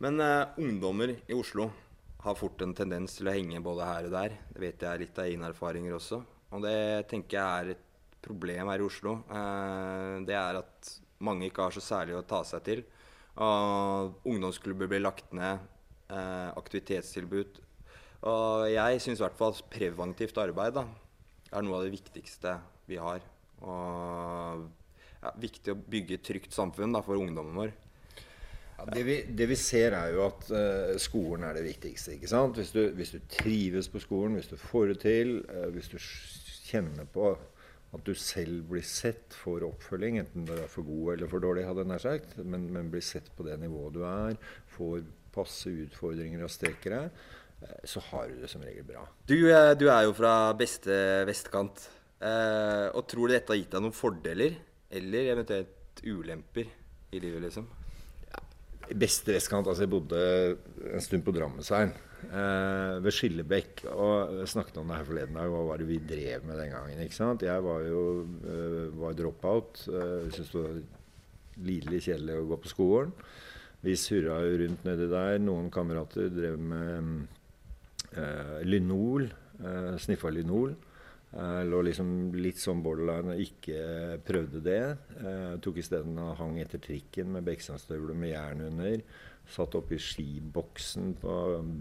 Men 0.00 0.16
ungdommer 0.56 1.12
i 1.12 1.36
Oslo 1.36 1.68
har 2.20 2.36
fort 2.36 2.60
en 2.64 2.74
tendens 2.76 3.16
til 3.16 3.30
å 3.30 3.34
henge 3.34 3.62
både 3.64 3.86
her 3.88 4.08
og 4.08 4.14
der. 4.14 4.36
Det 4.52 4.60
vet 4.60 4.84
jeg 4.84 5.02
litt 5.02 5.20
av 5.20 5.28
egne 5.28 5.48
erfaringer 5.52 5.96
også. 5.96 6.20
Og 6.50 6.64
det 6.64 7.08
tenker 7.10 7.38
jeg 7.38 7.46
er 7.64 7.74
et 7.74 7.86
problem 8.20 8.68
her 8.72 8.82
i 8.82 8.86
Oslo. 8.86 9.14
Uh, 9.30 10.20
det 10.28 10.36
er 10.36 10.60
at 10.60 10.90
mange 11.24 11.48
ikke 11.48 11.66
har 11.66 11.76
så 11.76 11.82
særlig 11.84 12.18
å 12.18 12.26
ta 12.28 12.42
seg 12.46 12.64
til. 12.66 12.84
Og 13.40 14.26
ungdomsklubber 14.28 14.90
blir 14.90 15.04
lagt 15.04 15.32
ned. 15.36 15.62
Uh, 16.10 16.50
aktivitetstilbud. 16.58 17.60
Og 18.28 18.66
jeg 18.68 19.00
syns 19.00 19.20
i 19.20 19.24
hvert 19.24 19.38
fall 19.38 19.54
preventivt 19.72 20.40
arbeid 20.42 20.74
da, 20.76 20.82
er 21.54 21.64
noe 21.64 21.78
av 21.78 21.86
det 21.86 21.94
viktigste 21.94 22.58
vi 22.90 22.98
har. 23.00 23.22
Og 23.64 24.66
ja, 25.20 25.32
viktig 25.40 25.72
å 25.72 25.78
bygge 25.80 26.18
et 26.18 26.26
trygt 26.26 26.56
samfunn 26.56 26.92
da, 26.96 27.00
for 27.06 27.20
ungdommen 27.20 27.56
vår. 27.56 27.72
Ja, 28.80 28.94
det, 28.94 29.02
vi, 29.04 29.16
det, 29.36 29.46
vi, 29.50 29.56
ser, 29.60 29.92
er 29.92 30.14
jo 30.14 30.22
at 30.24 30.46
uh, 30.54 30.96
skolen 31.00 31.44
er 31.44 31.58
det 31.58 31.66
viktigste. 31.66 32.14
ikke 32.16 32.30
sant? 32.30 32.56
Hvis 32.56 32.72
du, 32.72 32.80
hvis 32.96 33.12
du, 33.12 33.18
trives 33.28 33.90
på 33.92 34.00
skolen, 34.00 34.38
hvis 34.38 34.48
du 34.48 34.56
får 34.56 34.92
det 34.92 35.00
til, 35.02 35.32
uh, 35.50 35.68
hvis 35.74 35.90
du 35.92 35.98
kjenner 36.00 37.08
på 37.12 37.34
at 37.90 38.06
du 38.06 38.14
selv 38.14 38.62
blir 38.70 38.86
sett 38.86 39.34
for 39.36 39.66
oppfølging, 39.66 40.20
enten 40.22 40.46
du 40.48 40.54
er 40.54 40.70
for 40.70 40.86
god 40.86 41.16
eller 41.16 41.28
for 41.28 41.44
dårlig, 41.44 41.66
hadde 41.66 41.84
jeg 41.84 41.90
nær 41.90 42.04
sagt, 42.04 42.36
men, 42.38 42.68
men, 42.72 42.88
blir 42.92 43.04
sett 43.04 43.28
på 43.36 43.44
det 43.44 43.58
nivået 43.60 43.98
du 43.98 44.04
er, 44.06 44.38
får 44.76 45.02
passe 45.34 45.72
utfordringer 45.84 46.46
og 46.46 46.52
strekker 46.54 46.96
deg, 46.96 47.20
uh, 47.66 47.76
så 47.84 48.04
har 48.08 48.30
du 48.30 48.40
det 48.40 48.52
som 48.52 48.64
regel 48.64 48.86
bra. 48.88 49.04
Du, 49.28 49.36
du 49.76 49.86
er 49.90 50.06
jo 50.06 50.16
fra 50.16 50.54
beste 50.56 50.94
vestkant. 51.28 51.90
og 52.20 53.04
tror 53.08 53.28
du 53.28 53.32
dette 53.34 53.52
har 53.52 53.60
gitt 53.60 53.76
deg 53.76 53.84
noen 53.84 53.96
fordeler, 53.96 54.56
eller 54.90 55.34
eventuelt 55.34 56.02
ulemper 56.04 56.72
i 57.10 57.20
livet, 57.20 57.42
liksom? 57.48 57.68
Beste 58.98 59.34
vestkant. 59.36 59.66
Altså, 59.68 59.84
jeg 59.86 59.92
bodde 59.92 60.20
en 60.94 61.00
stund 61.04 61.22
på 61.26 61.34
Drammensveien. 61.36 61.92
eh, 62.30 62.96
ved 63.00 63.12
Skillebekk. 63.16 63.84
Og 63.94 64.38
jeg 64.40 64.48
snakket 64.52 64.76
om 64.82 64.88
det 64.90 64.96
her 64.98 65.04
forleden 65.08 65.34
dag. 65.38 65.48
Hva 65.52 65.62
var 65.68 65.78
det 65.80 65.88
vi 65.88 65.98
drev 65.98 66.44
med 66.44 66.58
den 66.60 66.70
gangen? 66.74 67.00
ikke 67.04 67.14
sant? 67.16 67.42
Jeg 67.46 67.62
var 67.64 67.80
jo 67.86 68.02
eh, 68.44 68.88
var 69.00 69.14
dropout. 69.18 69.84
Eh, 69.88 70.30
Syntes 70.34 70.50
det 70.52 70.64
var 70.64 70.80
lidelig 71.70 72.02
kjedelig 72.08 72.36
å 72.40 72.48
gå 72.50 72.60
på 72.64 72.72
skolen. 72.72 73.12
Vi 73.80 73.94
surra 73.96 74.42
jo 74.44 74.58
rundt 74.60 74.84
nedi 74.84 75.06
der. 75.08 75.38
Noen 75.40 75.70
kamerater 75.72 76.28
drev 76.28 76.58
med 76.60 77.26
eh, 78.16 78.60
Lynol. 78.68 79.30
Eh, 79.60 79.94
sniffa 80.00 80.28
Lynol. 80.32 80.74
Eh, 81.30 81.62
lå 81.68 81.82
liksom 81.86 82.32
litt 82.34 82.58
sånn 82.58 82.82
borderline 82.82 83.36
og 83.36 83.42
ikke 83.44 84.20
prøvde 84.26 84.62
det. 84.66 84.82
Jeg 85.22 85.60
tok 85.62 85.78
isteden 85.82 86.18
og 86.18 86.36
hang 86.40 86.58
etter 86.62 86.82
trikken 86.82 87.30
med 87.36 87.46
Bekkstadstøvler 87.46 88.18
med 88.18 88.32
jern 88.32 88.64
under. 88.66 89.04
Satt 89.50 89.74
oppi 89.78 89.98
skiboksen 89.98 91.14
på 91.22 91.36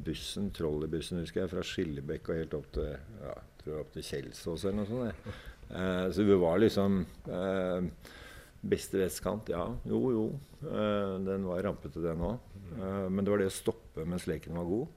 bussen, 0.05 0.49
trolleybussen 0.55 1.21
husker 1.21 1.43
jeg, 1.43 1.51
fra 1.51 1.65
Skillebekk 1.65 2.31
og 2.31 2.39
helt 2.41 2.55
opp 2.57 2.69
til 2.77 2.93
ja, 2.93 3.35
jeg 3.65 3.77
opp 3.77 3.91
til 3.93 4.05
Kjelsås 4.05 4.65
eller 4.65 4.79
noe 4.81 4.89
sånt. 4.89 5.05
jeg. 5.09 5.35
Eh, 5.69 6.05
så 6.15 6.25
vi 6.25 6.37
var 6.41 6.57
liksom 6.61 7.03
eh, 7.29 8.15
Beste 8.59 8.99
vestkant, 8.99 9.47
ja. 9.53 9.63
Jo, 9.87 9.99
jo. 10.11 10.23
Eh, 10.67 11.13
den 11.23 11.45
var 11.47 11.61
rampete, 11.63 12.01
den 12.03 12.25
òg. 12.27 12.41
Eh, 12.75 13.05
men 13.07 13.23
det 13.23 13.31
var 13.31 13.39
det 13.39 13.47
å 13.47 13.55
stoppe 13.55 13.78
mens 14.07 14.27
leken 14.29 14.57
var 14.57 14.67
god. 14.67 14.87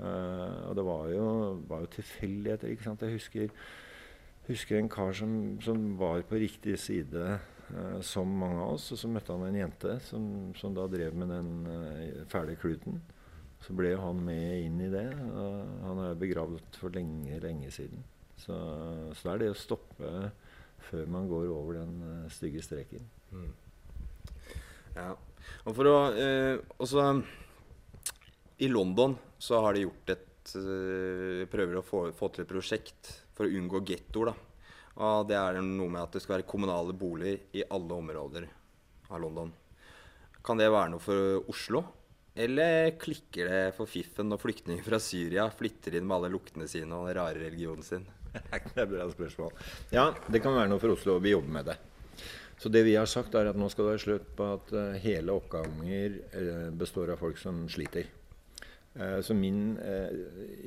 Eh, 0.00 0.58
og 0.68 0.74
det 0.78 0.84
var 0.86 1.08
jo, 1.12 1.28
var 1.68 1.84
jo 1.84 1.94
tilfeldigheter. 1.96 2.72
ikke 2.72 2.86
sant? 2.86 3.02
Jeg 3.02 3.18
husker, 3.18 3.54
husker 4.48 4.78
en 4.78 4.90
kar 4.92 5.12
som, 5.16 5.32
som 5.60 5.98
var 6.00 6.22
på 6.28 6.40
riktig 6.40 6.78
side 6.78 7.38
uh, 7.70 8.00
som 8.00 8.28
mange 8.28 8.60
av 8.60 8.76
oss. 8.78 8.90
Og 8.94 9.00
så 9.02 9.10
møtte 9.10 9.34
han 9.34 9.48
en 9.48 9.60
jente 9.60 9.98
som, 10.06 10.24
som 10.56 10.76
da 10.76 10.86
drev 10.90 11.16
med 11.16 11.32
den 11.34 11.50
uh, 11.68 12.22
fæle 12.32 12.56
kluten. 12.60 13.02
Så 13.60 13.76
ble 13.76 13.92
han 14.00 14.22
med 14.24 14.64
inn 14.64 14.78
i 14.80 14.88
det. 14.88 15.08
og 15.36 15.82
han 15.84 15.98
er 16.06 16.20
begravd 16.20 16.78
for 16.80 16.96
lenge, 16.96 17.40
lenge 17.44 17.68
siden. 17.70 18.06
Så, 18.40 18.56
så 19.12 19.26
det 19.26 19.32
er 19.34 19.42
det 19.42 19.50
å 19.52 19.58
stoppe 19.58 20.12
før 20.80 21.10
man 21.12 21.28
går 21.28 21.50
over 21.52 21.76
den 21.76 21.98
stygge 22.32 22.62
streken. 22.64 23.04
Ja. 24.96 25.12
Og 25.68 25.76
for 25.76 25.90
å 25.90 25.96
eh, 26.16 26.56
også 26.80 27.04
I 28.60 28.68
London 28.68 29.16
så 29.40 29.60
har 29.64 29.74
de 29.74 29.86
gjort 29.86 30.10
et 30.12 30.54
eh, 30.58 31.46
Prøver 31.48 31.78
å 31.80 31.84
få, 31.84 32.00
få 32.12 32.28
til 32.28 32.44
et 32.44 32.50
prosjekt 32.50 33.12
for 33.36 33.48
å 33.48 33.54
unngå 33.56 33.80
gettoer. 33.88 34.34
Det 35.24 35.36
er 35.38 35.60
noe 35.64 35.88
med 35.88 36.02
at 36.02 36.12
det 36.12 36.20
skal 36.20 36.34
være 36.34 36.48
kommunale 36.50 36.92
boliger 36.92 37.38
i 37.56 37.62
alle 37.72 37.96
områder 37.96 38.44
av 39.08 39.22
London. 39.22 39.54
Kan 40.44 40.60
det 40.60 40.68
være 40.68 40.92
noe 40.92 41.00
for 41.00 41.48
Oslo? 41.48 41.82
Eller 42.36 42.92
klikker 43.00 43.48
det 43.48 43.62
for 43.78 43.88
fiffen 43.88 44.28
når 44.28 44.42
flyktninger 44.44 44.84
fra 44.84 45.00
Syria 45.00 45.48
flytter 45.56 45.96
inn 45.96 46.04
med 46.04 46.18
alle 46.18 46.34
luktene 46.36 46.68
sine 46.68 46.98
og 46.98 47.08
den 47.08 47.16
rare 47.16 47.40
religionen 47.40 47.86
sin? 47.86 48.04
Det 48.36 48.76
er 48.76 48.84
et 48.84 48.92
bra 48.92 49.08
spørsmål. 49.10 49.56
Ja, 49.90 50.10
det 50.28 50.44
kan 50.44 50.54
være 50.54 50.70
noe 50.70 50.82
for 50.82 50.92
Oslo. 50.94 51.16
Vi 51.24 51.32
jobber 51.32 51.56
med 51.56 51.72
det. 51.72 51.80
Så 52.60 52.68
det 52.68 52.84
vi 52.84 52.92
har 52.94 53.08
sagt, 53.08 53.34
er 53.34 53.48
at 53.50 53.58
nå 53.58 53.72
skal 53.72 53.88
det 53.88 53.94
være 53.96 54.04
slutt 54.04 54.32
på 54.36 54.46
at 54.60 54.72
eh, 54.76 54.98
hele 55.02 55.32
oppganger 55.32 56.18
eh, 56.28 56.66
består 56.76 57.16
av 57.16 57.24
folk 57.24 57.40
som 57.40 57.64
sliter. 57.72 58.04
Eh, 58.94 59.20
så 59.20 59.34
min 59.34 59.78
eh, 59.78 60.08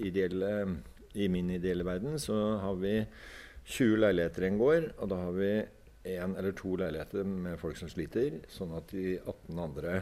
ideelle, 0.06 0.77
i 1.13 1.27
min 1.30 1.50
ideelle 1.50 1.84
verden 1.84 2.20
så 2.20 2.58
har 2.58 2.75
vi 2.82 3.06
20 3.63 4.00
leiligheter 4.00 4.44
i 4.44 4.51
en 4.51 4.60
gård, 4.60 4.89
og 4.98 5.10
da 5.12 5.20
har 5.25 5.38
vi 5.38 5.51
én 6.15 6.36
eller 6.38 6.56
to 6.58 6.75
leiligheter 6.80 7.24
med 7.24 7.60
folk 7.60 7.77
som 7.80 7.92
sliter, 7.92 8.42
sånn 8.51 8.74
at 8.75 8.92
de 8.92 9.18
18 9.20 9.60
andre 9.60 9.94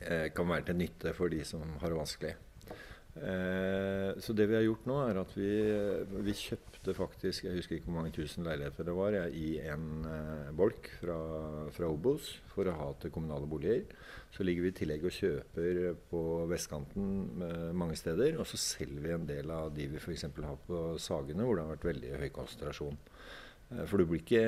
eh, 0.00 0.28
kan 0.34 0.48
være 0.48 0.68
til 0.68 0.80
nytte 0.82 1.14
for 1.16 1.32
de 1.32 1.44
som 1.48 1.64
har 1.80 1.92
det 1.92 2.00
vanskelig. 2.00 2.34
Eh, 3.18 4.20
så 4.22 4.34
det 4.36 4.46
vi 4.50 4.56
har 4.56 4.64
gjort 4.64 4.86
nå, 4.88 4.96
er 5.08 5.20
at 5.20 5.32
vi, 5.36 5.50
vi 6.24 6.34
kjøpte 6.36 6.94
faktisk 6.94 7.48
Jeg 7.48 7.58
husker 7.58 7.76
ikke 7.76 7.90
hvor 7.90 7.96
mange 7.98 8.12
tusen 8.14 8.46
leiligheter 8.46 8.86
det 8.86 8.94
var 8.96 9.16
jeg, 9.16 9.34
i 9.34 9.48
en 9.66 10.06
eh, 10.06 10.52
bolk 10.56 10.90
fra, 11.00 11.18
fra 11.74 11.90
Obos 11.90 12.30
for 12.52 12.70
å 12.70 12.76
ha 12.78 12.88
til 13.02 13.12
kommunale 13.14 13.48
boliger. 13.50 13.84
Så 14.34 14.44
ligger 14.46 14.66
vi 14.66 14.72
i 14.72 14.78
tillegg 14.80 15.06
og 15.08 15.14
kjøper 15.14 15.82
på 16.10 16.22
vestkanten 16.50 17.44
eh, 17.46 17.68
mange 17.76 17.98
steder. 17.98 18.38
Og 18.38 18.48
så 18.48 18.60
selger 18.60 19.04
vi 19.04 19.14
en 19.16 19.28
del 19.28 19.54
av 19.54 19.72
de 19.74 19.88
vi 19.90 20.02
f.eks. 20.02 20.28
har 20.38 20.60
på 20.66 20.82
Sagene, 21.02 21.46
hvor 21.46 21.58
det 21.58 21.66
har 21.66 21.74
vært 21.76 21.88
veldig 21.90 22.18
høy 22.22 22.28
konsentrasjon. 22.36 23.00
Eh, 23.72 23.84
for 23.88 23.98
du 23.98 24.08
blir 24.08 24.22
ikke 24.22 24.44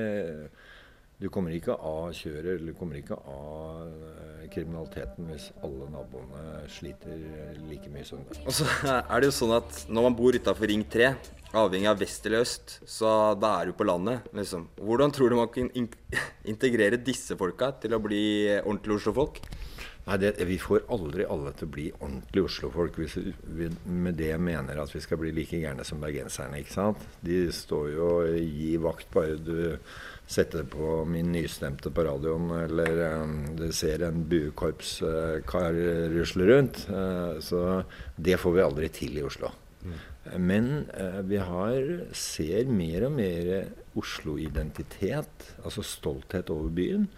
du 1.21 1.29
kommer 1.33 1.53
ikke 1.53 1.75
av 1.77 2.15
kjøret 2.17 2.55
eller 2.55 2.73
du 2.73 2.77
kommer 2.79 2.97
ikke 3.01 3.19
av 3.29 3.91
eh, 3.91 4.47
kriminaliteten 4.53 5.29
hvis 5.29 5.51
alle 5.67 5.89
naboene 5.93 6.63
sliter 6.73 7.59
like 7.69 7.93
mye 7.93 8.07
som 8.09 8.23
deg. 8.25 8.41
Og 8.47 8.57
så 8.57 8.69
er 8.89 9.21
det 9.21 9.29
jo 9.29 9.37
sånn 9.37 9.53
at 9.59 9.85
når 9.93 10.09
man 10.09 10.17
bor 10.17 10.37
utafor 10.37 10.71
Ring 10.71 10.87
3, 10.89 11.13
avhengig 11.61 11.91
av 11.91 12.01
vest 12.01 12.27
eller 12.27 12.47
øst, 12.47 12.79
så 12.89 13.35
da 13.37 13.57
er 13.59 13.69
du 13.69 13.77
på 13.77 13.87
landet, 13.89 14.31
liksom. 14.37 14.69
Hvordan 14.81 15.13
tror 15.13 15.31
du 15.31 15.37
man 15.41 15.51
kan 15.53 15.69
in 15.77 15.91
integrere 16.53 17.01
disse 17.05 17.37
folka 17.37 17.75
til 17.83 17.97
å 17.97 18.03
bli 18.03 18.23
ordentlige 18.63 19.03
Oslo-folk? 19.03 19.43
Nei, 20.07 20.17
det, 20.17 20.33
Vi 20.49 20.57
får 20.59 20.87
aldri 20.91 21.27
alle 21.29 21.53
til 21.55 21.69
å 21.69 21.73
bli 21.75 21.89
ordentlige 21.93 22.49
Oslo-folk. 22.49 22.97
Hvis 22.99 23.19
vi 23.45 23.69
med 23.85 24.17
det 24.19 24.33
mener 24.41 24.81
at 24.81 24.95
vi 24.95 25.03
skal 25.05 25.21
bli 25.21 25.35
like 25.37 25.61
gærne 25.61 25.85
som 25.87 26.01
bergenserne. 26.03 26.63
ikke 26.63 26.75
sant? 26.79 27.05
De 27.21 27.45
står 27.53 27.91
jo 27.93 28.09
og 28.23 28.39
gir 28.41 28.81
vakt 28.87 29.11
bare 29.13 29.37
du 29.37 29.77
setter 30.31 30.67
på 30.71 31.01
min 31.11 31.33
nystemte 31.35 31.91
på 31.95 32.05
radioen, 32.07 32.51
eller 32.65 33.01
um, 33.23 33.35
ser 33.75 34.05
en 34.07 34.23
buekorpskar 34.31 35.81
uh, 35.81 36.07
rusle 36.15 36.47
rundt. 36.53 36.85
Uh, 36.91 37.41
så 37.43 37.83
det 38.17 38.39
får 38.41 38.57
vi 38.57 38.65
aldri 38.65 38.93
til 38.95 39.19
i 39.19 39.27
Oslo. 39.27 39.51
Men 40.37 40.87
uh, 40.95 41.21
vi 41.27 41.41
har, 41.43 41.93
ser 42.15 42.71
mer 42.71 43.09
og 43.09 43.15
mer 43.17 43.53
Oslo-identitet, 43.99 45.51
altså 45.65 45.83
stolthet 45.83 46.53
over 46.55 46.71
byen. 46.71 47.09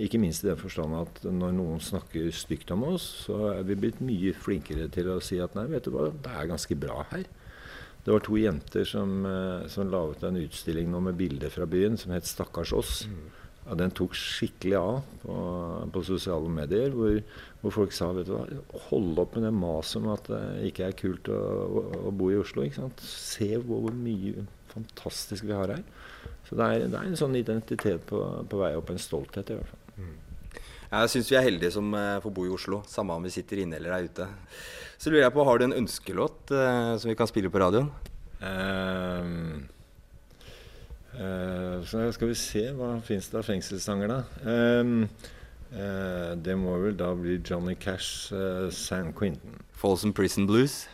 Ikke 0.00 0.16
minst 0.16 0.44
i 0.44 0.48
den 0.48 0.56
forstand 0.56 0.94
at 0.96 1.18
når 1.26 1.56
noen 1.58 1.82
snakker 1.82 2.30
stygt 2.32 2.70
om 2.72 2.86
oss, 2.94 3.04
så 3.26 3.50
er 3.50 3.66
vi 3.68 3.76
blitt 3.82 3.98
mye 4.00 4.32
flinkere 4.32 4.86
til 4.94 5.10
å 5.12 5.18
si 5.20 5.36
at 5.42 5.58
nei, 5.58 5.66
vet 5.74 5.84
du 5.84 5.92
hva, 5.92 6.06
det 6.08 6.30
er 6.32 6.48
ganske 6.48 6.78
bra 6.80 7.02
her. 7.10 7.26
Det 8.04 8.12
var 8.12 8.20
to 8.20 8.36
jenter 8.36 8.84
som, 8.84 9.24
eh, 9.26 9.68
som 9.72 9.88
la 9.90 10.02
ut 10.10 10.22
en 10.22 10.36
utstilling 10.36 10.90
nå 10.92 11.00
med 11.00 11.16
bilder 11.16 11.52
fra 11.52 11.66
byen 11.66 11.96
som 11.96 12.12
het 12.12 12.24
'Stakkars 12.24 12.72
oss'. 12.72 13.06
Ja, 13.64 13.74
den 13.74 13.90
tok 13.96 14.12
skikkelig 14.12 14.76
av 14.76 14.98
på, 15.22 15.34
på 15.92 16.02
sosiale 16.04 16.50
medier, 16.52 16.90
hvor, 16.92 17.22
hvor, 17.62 17.72
folk 17.72 17.94
sa 17.96 18.10
vet 18.12 18.26
du 18.28 18.34
hva, 18.34 18.44
hold 18.90 19.18
opp 19.22 19.38
med 19.38 19.46
det 19.46 19.54
maset 19.56 20.02
om 20.02 20.10
at 20.12 20.28
det 20.28 20.42
ikke 20.68 20.84
er 20.84 20.98
kult 20.98 21.30
å, 21.32 21.38
å, 21.64 21.84
å 22.10 22.12
bo 22.12 22.28
i 22.28 22.36
Oslo. 22.36 22.66
ikke 22.66 22.82
sant? 22.82 23.00
Se 23.00 23.56
hvor, 23.56 23.86
hvor 23.86 23.96
mye 23.96 24.44
fantastisk 24.74 25.48
vi 25.48 25.56
har 25.56 25.72
her. 25.78 25.82
Så 26.44 26.58
det 26.60 26.66
er, 26.66 26.86
det 26.92 27.00
er 27.00 27.08
en 27.08 27.16
sånn 27.16 27.38
identitet 27.40 28.04
på, 28.10 28.20
på, 28.50 28.60
vei 28.60 28.74
opp, 28.76 28.92
en 28.92 29.00
stolthet 29.00 29.54
i 29.54 29.56
hvert 29.56 29.72
fall. 29.72 30.12
Jeg 30.90 31.10
syns 31.12 31.30
vi 31.32 31.38
er 31.38 31.46
heldige 31.46 31.74
som 31.74 31.94
eh, 31.98 32.20
får 32.22 32.34
bo 32.34 32.46
i 32.46 32.52
Oslo, 32.54 32.82
samme 32.88 33.16
om 33.16 33.24
vi 33.24 33.32
sitter 33.34 33.62
inne 33.64 33.78
eller 33.80 33.94
er 33.96 34.08
ute. 34.08 34.26
Så 34.98 35.10
lurer 35.10 35.26
jeg 35.26 35.34
på, 35.34 35.44
har 35.44 35.58
du 35.58 35.66
en 35.66 35.78
ønskelåt 35.82 36.52
eh, 36.54 36.90
som 37.00 37.10
vi 37.10 37.16
kan 37.18 37.30
spille 37.30 37.50
på 37.52 37.62
radioen? 37.62 37.90
Um, 38.44 39.68
uh, 41.16 41.80
så 41.86 42.10
skal 42.12 42.28
vi 42.28 42.36
se, 42.36 42.66
hva 42.76 42.98
fins 43.06 43.30
det 43.32 43.40
av 43.40 43.46
fengselssanger, 43.48 44.12
da? 44.12 44.18
Um, 44.44 45.06
uh, 45.72 46.34
det 46.36 46.58
må 46.60 46.76
vel 46.82 46.98
da 47.00 47.14
bli 47.16 47.38
Johnny 47.40 47.78
Cash, 47.80 48.34
uh, 48.36 48.68
San 48.74 49.14
Quentin. 49.16 49.62
Folsom 49.72 50.12
Prison 50.12 50.48
Blues? 50.50 50.84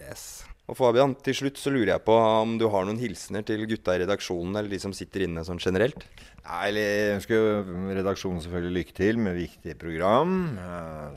Yes. 0.00 0.49
Og 0.70 0.76
Fabian, 0.78 1.16
til 1.26 1.34
slutt 1.34 1.58
så 1.58 1.72
lurer 1.74 1.96
jeg 1.96 2.04
på 2.06 2.14
om 2.14 2.54
du 2.60 2.68
har 2.70 2.86
noen 2.86 3.00
hilsener 3.00 3.42
til 3.46 3.64
gutta 3.66 3.96
i 3.96 4.04
redaksjonen, 4.04 4.54
eller 4.54 4.70
de 4.70 4.78
som 4.82 4.94
sitter 4.94 5.26
inne 5.26 5.42
sånn 5.46 5.58
generelt? 5.58 6.04
Nei, 6.44 6.70
Jeg 6.78 7.16
ønsker 7.16 7.34
jo 7.34 7.90
redaksjonen 7.98 8.44
selvfølgelig 8.44 8.76
lykke 8.78 8.96
til 9.00 9.18
med 9.18 9.38
viktige 9.38 9.74
program 9.80 10.36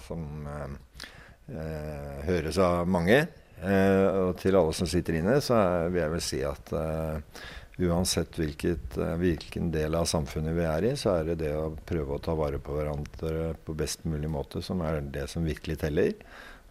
som 0.08 0.26
eh, 0.50 2.26
høres 2.26 2.58
av 2.58 2.90
mange. 2.90 3.22
Eh, 3.64 4.08
og 4.26 4.40
til 4.42 4.58
alle 4.60 4.74
som 4.76 4.90
sitter 4.90 5.20
inne, 5.22 5.38
så 5.44 5.56
vil 5.88 6.02
jeg 6.02 6.14
vel 6.16 6.24
si 6.24 6.40
at 6.44 6.72
eh, 6.76 7.44
uansett 7.88 8.36
hvilket, 8.42 8.98
eh, 9.00 9.14
hvilken 9.22 9.70
del 9.74 9.96
av 9.96 10.10
samfunnet 10.10 10.58
vi 10.58 10.66
er 10.68 10.90
i, 10.90 10.96
så 11.00 11.20
er 11.20 11.30
det 11.32 11.38
det 11.46 11.54
å 11.56 11.70
prøve 11.88 12.18
å 12.18 12.24
ta 12.24 12.36
vare 12.38 12.60
på 12.64 12.76
hverandre 12.76 13.54
på 13.64 13.78
best 13.78 14.04
mulig 14.10 14.32
måte 14.32 14.64
som 14.66 14.84
er 14.86 15.00
det 15.14 15.30
som 15.32 15.48
virkelig 15.48 15.80
teller. 15.86 16.12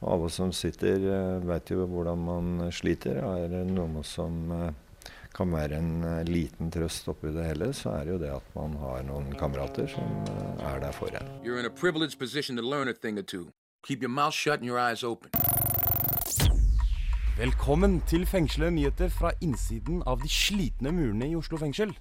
Og 0.03 0.09
alle 0.17 0.31
som 0.35 0.51
sitter, 0.51 0.99
veit 0.99 1.47
vet 1.47 1.71
jo 1.71 1.87
hvordan 1.87 2.25
man 2.27 2.73
sliter. 2.75 3.21
Er 3.23 3.49
det 3.53 3.63
noe 3.71 4.03
som 4.07 4.51
uh, 4.51 4.73
kan 5.35 5.53
være 5.55 5.79
en 5.79 5.93
uh, 6.03 6.23
liten 6.27 6.73
trøst 6.75 7.07
oppi 7.13 7.31
det 7.31 7.47
hele, 7.47 7.71
så 7.73 7.95
er 8.01 8.09
det 8.09 8.17
jo 8.17 8.19
det 8.25 8.33
at 8.35 8.57
man 8.57 8.75
har 8.83 9.07
noen 9.07 9.31
kamerater 9.39 9.87
som 9.95 10.27
er 10.59 10.83
der 10.83 10.93
for 10.93 11.15
en. 11.15 11.31
You're 11.47 11.61
in 11.61 11.67
a 11.67 11.71
privileged 11.71 12.19
position 12.19 12.59
to 12.59 12.63
learn 12.63 12.89
a 12.89 12.93
thing 12.93 13.19
or 13.19 13.23
two. 13.23 13.47
Keep 13.87 14.03
your 14.03 14.11
mouth 14.11 14.35
shut 14.35 14.59
and 14.59 14.67
your 14.67 14.79
eyes 14.79 15.03
open. 15.03 15.31
Velkommen 17.39 18.03
til 18.07 18.27
fengslede 18.27 18.71
nyheter 18.71 19.09
fra 19.09 19.31
innsiden 19.41 20.03
av 20.07 20.21
de 20.23 20.29
slitne 20.29 20.93
murene 20.93 21.31
i 21.31 21.37
Oslo 21.37 21.57
fengsel. 21.57 21.95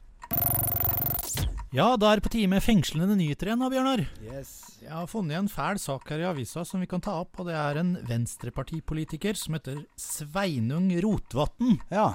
Ja, 1.72 1.94
da 1.96 2.10
er 2.12 2.20
det 2.20 2.26
på 2.26 2.34
tide 2.34 2.50
med 2.52 2.60
fengslende 2.60 3.16
nyheter 3.16 3.48
igjen, 3.48 3.62
da, 3.64 3.70
Bjørnar. 3.72 4.02
Yes. 4.20 4.50
Jeg 4.82 4.92
har 4.92 5.06
funnet 5.08 5.38
en 5.38 5.48
fæl 5.48 5.78
sak 5.80 6.10
her 6.12 6.20
i 6.20 6.26
avisa 6.28 6.66
som 6.68 6.82
vi 6.84 6.88
kan 6.92 7.00
ta 7.00 7.14
opp, 7.22 7.40
og 7.40 7.48
det 7.48 7.56
er 7.56 7.80
en 7.80 7.94
venstrepartipolitiker 8.10 9.40
som 9.40 9.56
heter 9.56 9.78
Sveinung 9.96 10.90
Rotevatn. 11.06 11.78
Ja. 11.88 12.10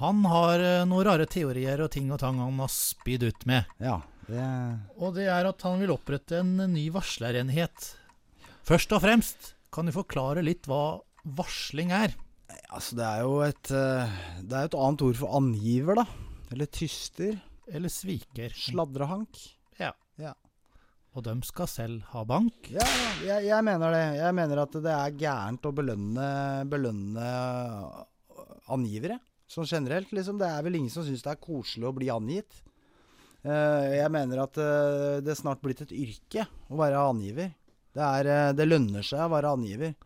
Han 0.00 0.24
har 0.26 0.64
eh, 0.66 0.80
noen 0.90 1.06
rare 1.06 1.28
teorier 1.30 1.84
og 1.84 1.92
ting 1.94 2.10
og 2.10 2.18
tang 2.24 2.40
han 2.42 2.58
har 2.58 2.72
spydd 2.74 3.28
ut 3.28 3.46
med. 3.46 3.70
Ja. 3.78 4.00
Det 4.26 4.48
Og 4.98 5.14
det 5.14 5.28
er 5.30 5.46
at 5.52 5.62
han 5.62 5.78
vil 5.78 5.94
opprette 5.94 6.40
en 6.42 6.56
ny 6.74 6.88
varslerenhet. 6.94 7.92
Først 8.66 8.98
og 8.98 9.04
fremst, 9.06 9.52
kan 9.70 9.86
du 9.86 9.94
forklare 9.94 10.42
litt 10.42 10.66
hva 10.66 10.98
varsling 11.38 11.94
er? 11.94 12.18
Altså, 12.66 12.98
det 12.98 13.06
er 13.06 13.22
jo 13.22 13.38
et 13.46 13.70
eh, 13.70 14.18
Det 14.42 14.58
er 14.58 14.66
et 14.72 14.78
annet 14.82 15.06
ord 15.06 15.22
for 15.22 15.38
angiver, 15.38 16.02
da. 16.02 16.06
Eller 16.50 16.66
tyster. 16.66 17.38
Eller 17.70 17.92
sviker? 17.92 18.54
Sladrehank. 18.56 19.38
Ja. 19.78 19.92
Ja. 20.20 20.32
Og 21.12 21.26
dem 21.26 21.42
skal 21.44 21.68
selv 21.68 22.06
ha 22.14 22.22
bank? 22.24 22.70
Ja, 22.72 22.86
jeg, 23.20 23.48
jeg 23.50 23.66
mener 23.66 23.92
det. 23.92 24.04
Jeg 24.16 24.36
mener 24.36 24.62
at 24.64 24.76
det 24.80 24.94
er 24.96 25.18
gærent 25.20 25.68
å 25.68 25.74
belønne, 25.76 26.26
belønne 26.72 27.28
angivere. 28.72 29.18
Sånn 29.52 29.68
generelt, 29.68 30.12
liksom. 30.16 30.38
Det 30.40 30.48
er 30.48 30.64
vel 30.64 30.78
ingen 30.78 30.92
som 30.92 31.04
syns 31.04 31.24
det 31.24 31.34
er 31.34 31.42
koselig 31.42 31.90
å 31.90 31.96
bli 31.96 32.08
angitt. 32.12 32.62
Eh, 33.42 33.98
jeg 33.98 34.12
mener 34.14 34.44
at 34.44 34.58
eh, 34.62 35.18
det 35.20 35.34
er 35.34 35.38
snart 35.38 35.60
blitt 35.64 35.82
et 35.84 35.92
yrke 35.92 36.46
å 36.70 36.78
være 36.80 37.04
angiver. 37.10 37.52
Det, 37.92 38.02
er, 38.06 38.30
eh, 38.32 38.52
det 38.56 38.68
lønner 38.70 39.04
seg 39.04 39.26
å 39.26 39.32
være 39.34 39.52
angiver. 39.58 39.96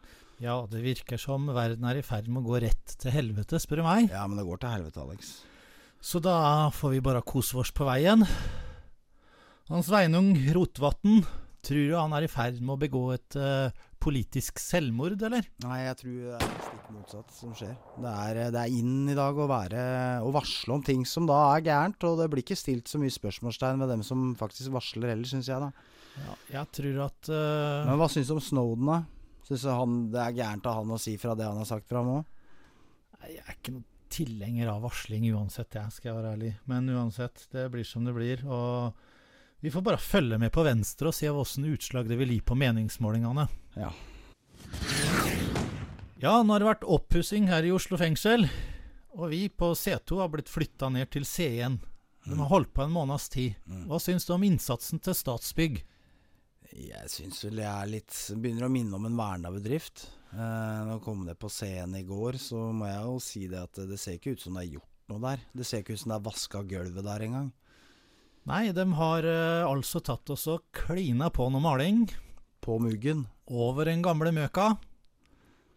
Ja, 0.43 0.59
det 0.69 0.83
virker 0.85 1.21
som 1.21 1.47
verden 1.55 1.87
er 1.89 2.01
i 2.01 2.05
ferd 2.05 2.27
med 2.29 2.43
å 2.43 2.51
gå 2.51 2.65
rett 2.67 2.97
til 3.01 3.15
helvete, 3.15 3.61
spør 3.63 3.81
du 3.81 3.87
meg. 3.87 4.11
Ja, 4.11 4.27
men 4.29 4.41
det 4.41 4.49
går 4.49 4.65
til 4.65 4.75
helvete, 4.75 5.05
Alex. 5.05 5.37
Så 6.07 6.21
da 6.23 6.71
får 6.71 6.93
vi 6.95 7.03
bare 7.03 7.25
kose 7.27 7.57
oss 7.59 7.73
på 7.75 7.83
veien. 7.89 8.21
Han 9.67 9.83
Sveinung 9.83 10.37
Rotevatn, 10.55 11.25
tror 11.67 11.89
du 11.89 11.95
han 11.99 12.13
er 12.15 12.29
i 12.29 12.31
ferd 12.31 12.61
med 12.61 12.77
å 12.77 12.79
begå 12.79 13.01
et 13.17 13.35
uh, 13.35 13.75
politisk 13.99 14.63
selvmord, 14.63 15.19
eller? 15.27 15.49
Nei, 15.65 15.81
jeg 15.83 15.99
tror 15.99 16.21
det 16.21 16.37
er 16.37 16.53
stikk 16.69 16.93
motsatt 16.95 17.35
som 17.35 17.57
skjer. 17.59 17.73
Det 18.05 18.13
er, 18.13 18.39
det 18.55 18.61
er 18.63 18.77
inn 18.79 19.11
i 19.11 19.17
dag 19.19 19.35
å, 19.35 19.49
være, 19.51 19.81
å 20.23 20.31
varsle 20.37 20.77
om 20.77 20.85
ting 20.87 21.03
som 21.11 21.27
da 21.27 21.41
er 21.57 21.67
gærent, 21.73 22.07
og 22.07 22.23
det 22.23 22.31
blir 22.31 22.47
ikke 22.47 22.61
stilt 22.61 22.87
så 22.87 23.03
mye 23.03 23.17
spørsmålstegn 23.17 23.83
ved 23.83 23.93
dem 23.97 24.07
som 24.07 24.29
faktisk 24.39 24.77
varsler 24.79 25.11
heller, 25.11 25.27
syns 25.27 25.51
jeg, 25.51 25.59
da. 25.59 26.15
Ja, 26.21 26.39
jeg 26.61 26.73
tror 26.79 27.03
at 27.09 27.33
uh... 27.35 27.83
Men 27.91 27.99
hva 27.99 28.11
syns 28.15 28.31
du 28.31 28.37
om 28.37 28.45
Snowden, 28.53 28.95
da? 28.95 29.03
Syns 29.51 29.67
du 29.67 29.75
han, 29.75 29.99
det 30.15 30.23
er 30.23 30.39
gærent 30.39 30.71
av 30.71 30.79
han 30.85 30.95
å 30.95 31.03
si 31.03 31.19
fra 31.19 31.35
det 31.35 31.51
han 31.51 31.59
har 31.65 31.67
sagt 31.75 31.91
fra 31.91 32.07
nå? 32.07 32.21
Jeg 33.27 33.43
er 33.43 33.59
ikke 33.59 33.75
noen 33.75 33.91
tilhenger 34.13 34.71
av 34.73 34.85
varsling 34.87 35.27
uansett, 35.33 35.77
jeg 35.77 35.95
skal 35.95 36.11
jeg 36.11 36.19
være 36.19 36.33
ærlig. 36.37 36.53
Men 36.71 36.91
uansett, 36.93 37.47
det 37.53 37.69
blir 37.73 37.87
som 37.87 38.07
det 38.07 38.15
blir. 38.17 38.45
Og 38.47 38.95
vi 39.65 39.73
får 39.73 39.85
bare 39.87 40.03
følge 40.03 40.39
med 40.39 40.53
på 40.55 40.65
Venstre 40.67 41.11
og 41.11 41.17
se 41.17 41.31
åssen 41.31 41.67
utslag 41.71 42.09
det 42.11 42.19
vil 42.21 42.35
gi 42.35 42.41
på 42.45 42.59
meningsmålingene. 42.59 43.49
Ja. 43.77 43.91
Ja, 46.21 46.39
nå 46.43 46.55
har 46.55 46.63
det 46.63 46.71
vært 46.71 46.89
oppussing 46.89 47.51
her 47.51 47.67
i 47.67 47.75
Oslo 47.75 47.99
fengsel. 48.01 48.47
Og 49.17 49.31
vi 49.33 49.47
på 49.49 49.73
C2 49.77 50.21
har 50.21 50.33
blitt 50.33 50.53
flytta 50.53 50.89
ned 50.93 51.11
til 51.13 51.27
C1. 51.29 51.79
De 52.27 52.39
har 52.39 52.51
holdt 52.51 52.73
på 52.75 52.85
en 52.85 52.95
måneds 52.95 53.29
tid. 53.33 53.55
Hva 53.87 54.01
syns 54.03 54.27
du 54.27 54.33
om 54.35 54.45
innsatsen 54.45 55.01
til 55.05 55.17
Statsbygg? 55.17 55.79
Jeg 56.77 57.09
syns 57.09 57.45
vel 57.47 57.61
jeg 57.63 57.71
er 57.71 57.89
litt 57.89 58.17
Begynner 58.37 58.67
å 58.67 58.73
minne 58.73 58.99
om 58.99 59.07
en 59.09 59.17
verna 59.17 59.53
bedrift. 59.55 60.09
Eh, 60.37 60.81
nå 60.85 60.99
kom 61.05 61.23
det 61.25 61.39
på 61.41 61.49
scenen 61.49 61.97
i 61.97 62.05
går, 62.05 62.37
så 62.43 62.67
må 62.77 62.89
jeg 62.91 63.05
jo 63.07 63.15
si 63.25 63.47
det 63.49 63.63
at 63.63 63.79
det 63.89 63.97
ser 64.01 64.19
ikke 64.19 64.35
ut 64.37 64.43
som 64.43 64.59
det 64.59 64.67
er 64.67 64.75
gjort 64.77 64.93
noe 65.13 65.23
der. 65.23 65.45
Det 65.57 65.65
ser 65.65 65.81
ikke 65.81 65.97
ut 65.97 66.03
som 66.03 66.13
det 66.13 66.19
er 66.19 66.27
vaska 66.27 66.61
gulvet 66.69 67.07
der 67.07 67.25
engang. 67.25 67.49
Nei, 68.47 68.67
de 68.77 68.85
har 68.99 69.27
eh, 69.27 69.65
altså 69.67 70.03
tatt 70.05 70.29
oss 70.35 70.45
og 70.53 70.67
klina 70.77 71.31
på 71.35 71.49
noe 71.51 71.65
maling. 71.65 72.05
På 72.63 72.77
muggen. 72.83 73.25
Over 73.49 73.89
den 73.89 74.05
gamle 74.05 74.31
møka. 74.35 74.75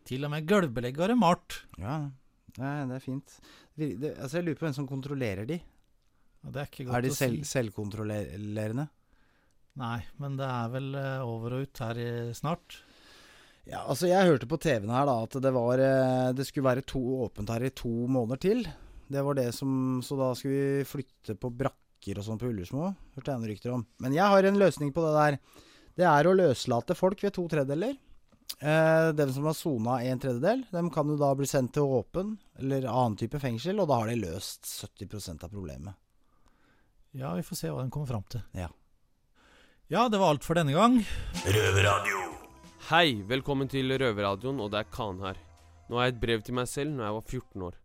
Til 0.09 0.25
og 0.25 0.33
med 0.33 0.47
gulvbelegget 0.49 1.05
har 1.05 1.13
de 1.13 1.17
malt. 1.21 1.61
Ja, 1.79 1.97
Nei, 2.59 2.71
det 2.89 2.95
er 2.97 3.03
fint. 3.03 3.35
Det, 3.77 3.87
altså, 4.17 4.39
jeg 4.39 4.47
lurer 4.47 4.57
på 4.59 4.65
hvem 4.65 4.75
som 4.75 4.87
kontrollerer 4.89 5.47
de. 5.47 5.59
Ja, 6.43 6.51
det 6.51 6.61
er 6.61 6.69
ikke 6.71 6.85
godt 6.89 6.97
Er 6.97 7.05
de 7.05 7.11
å 7.13 7.15
selv, 7.15 7.37
si. 7.39 7.51
selvkontrollerende? 7.53 8.87
Nei, 9.79 9.99
men 10.19 10.35
det 10.39 10.47
er 10.49 10.71
vel 10.73 10.89
eh, 10.99 11.23
over 11.23 11.55
og 11.55 11.67
ut 11.69 11.81
her 11.85 12.01
i, 12.01 12.09
snart. 12.35 12.81
Ja, 13.67 13.83
altså 13.85 14.07
jeg 14.09 14.25
hørte 14.25 14.47
på 14.49 14.57
TV-en 14.61 14.93
her 14.93 15.05
da 15.09 15.17
at 15.25 15.35
det 15.43 15.51
var 15.53 15.81
eh, 15.83 16.31
Det 16.33 16.45
skulle 16.47 16.69
være 16.69 16.85
to 16.87 17.01
åpent 17.25 17.51
her 17.53 17.67
i 17.67 17.73
to 17.75 17.91
måneder 18.09 18.39
til. 18.41 18.63
Det 19.09 19.23
var 19.25 19.37
det 19.37 19.49
som 19.57 19.99
Så 20.05 20.17
da 20.17 20.31
skulle 20.37 20.79
vi 20.79 20.87
flytte 20.87 21.35
på 21.37 21.51
brakker 21.53 22.21
og 22.21 22.25
sånn 22.25 22.39
på 22.41 22.49
Ullersmo. 22.49 22.93
Hørte 23.17 23.33
jeg 23.33 23.41
noen 23.41 23.51
rykter 23.51 23.73
om. 23.75 23.85
Men 23.99 24.15
jeg 24.15 24.25
har 24.31 24.47
en 24.47 24.61
løsning 24.61 24.93
på 24.95 25.03
det 25.05 25.15
der. 25.17 25.39
Det 25.99 26.07
er 26.07 26.29
å 26.29 26.37
løslate 26.37 26.95
folk 26.95 27.21
ved 27.25 27.35
to 27.35 27.43
tredjedeler. 27.51 27.97
Eh, 28.59 29.09
dem 29.15 29.33
som 29.33 29.45
har 29.47 29.53
sona 29.55 29.99
en 30.03 30.19
tredjedel, 30.19 30.65
dem 30.71 30.89
kan 30.91 31.07
jo 31.07 31.15
da 31.19 31.29
bli 31.37 31.47
sendt 31.47 31.75
til 31.77 31.85
åpen 31.87 32.33
eller 32.59 32.87
annen 32.89 33.15
type 33.19 33.39
fengsel, 33.39 33.79
og 33.79 33.87
da 33.91 34.01
har 34.01 34.09
de 34.09 34.17
løst 34.19 34.67
70% 34.67 35.45
av 35.45 35.53
problemet. 35.53 35.95
Ja, 37.15 37.31
vi 37.37 37.45
får 37.45 37.61
se 37.61 37.71
hva 37.71 37.83
de 37.85 37.93
kommer 37.93 38.09
fram 38.11 38.25
til. 38.31 38.43
Ja. 38.57 38.67
Ja, 39.89 40.09
det 40.09 40.19
var 40.21 40.35
alt 40.35 40.45
for 40.45 40.59
denne 40.59 40.75
gang. 40.75 40.99
Hei, 42.89 43.19
velkommen 43.21 43.69
til 43.69 43.91
Røverradioen, 44.01 44.57
og 44.63 44.71
det 44.73 44.79
er 44.79 44.87
Khan 44.89 45.19
her. 45.21 45.37
Nå 45.91 45.99
har 45.99 46.07
jeg 46.07 46.13
et 46.15 46.21
brev 46.23 46.39
til 46.41 46.55
meg 46.57 46.65
selv 46.65 46.95
når 46.95 47.03
jeg 47.05 47.13
var 47.13 47.27
14 47.35 47.65
år. 47.67 47.75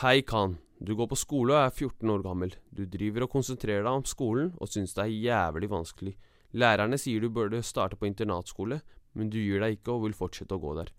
Hei, 0.00 0.14
Khan. 0.26 0.56
Du 0.82 0.90
går 0.98 1.06
på 1.12 1.18
skole 1.20 1.54
og 1.54 1.60
er 1.60 1.70
14 1.70 2.10
år 2.10 2.24
gammel. 2.24 2.56
Du 2.74 2.82
driver 2.90 3.28
og 3.28 3.30
konsentrerer 3.36 3.86
deg 3.86 4.00
om 4.00 4.02
skolen 4.02 4.50
og 4.58 4.72
syns 4.72 4.96
det 4.96 5.04
er 5.04 5.14
jævlig 5.28 5.70
vanskelig. 5.70 6.16
Lærerne 6.58 6.98
sier 6.98 7.22
du 7.22 7.30
burde 7.30 7.62
starte 7.62 7.94
på 7.94 8.10
internatskole, 8.10 8.80
men 9.14 9.30
du 9.30 9.38
gir 9.38 9.62
deg 9.62 9.78
ikke 9.78 9.94
og 9.94 10.08
vil 10.08 10.18
fortsette 10.18 10.58
å 10.58 10.64
gå 10.66 10.74
der. 10.80 10.90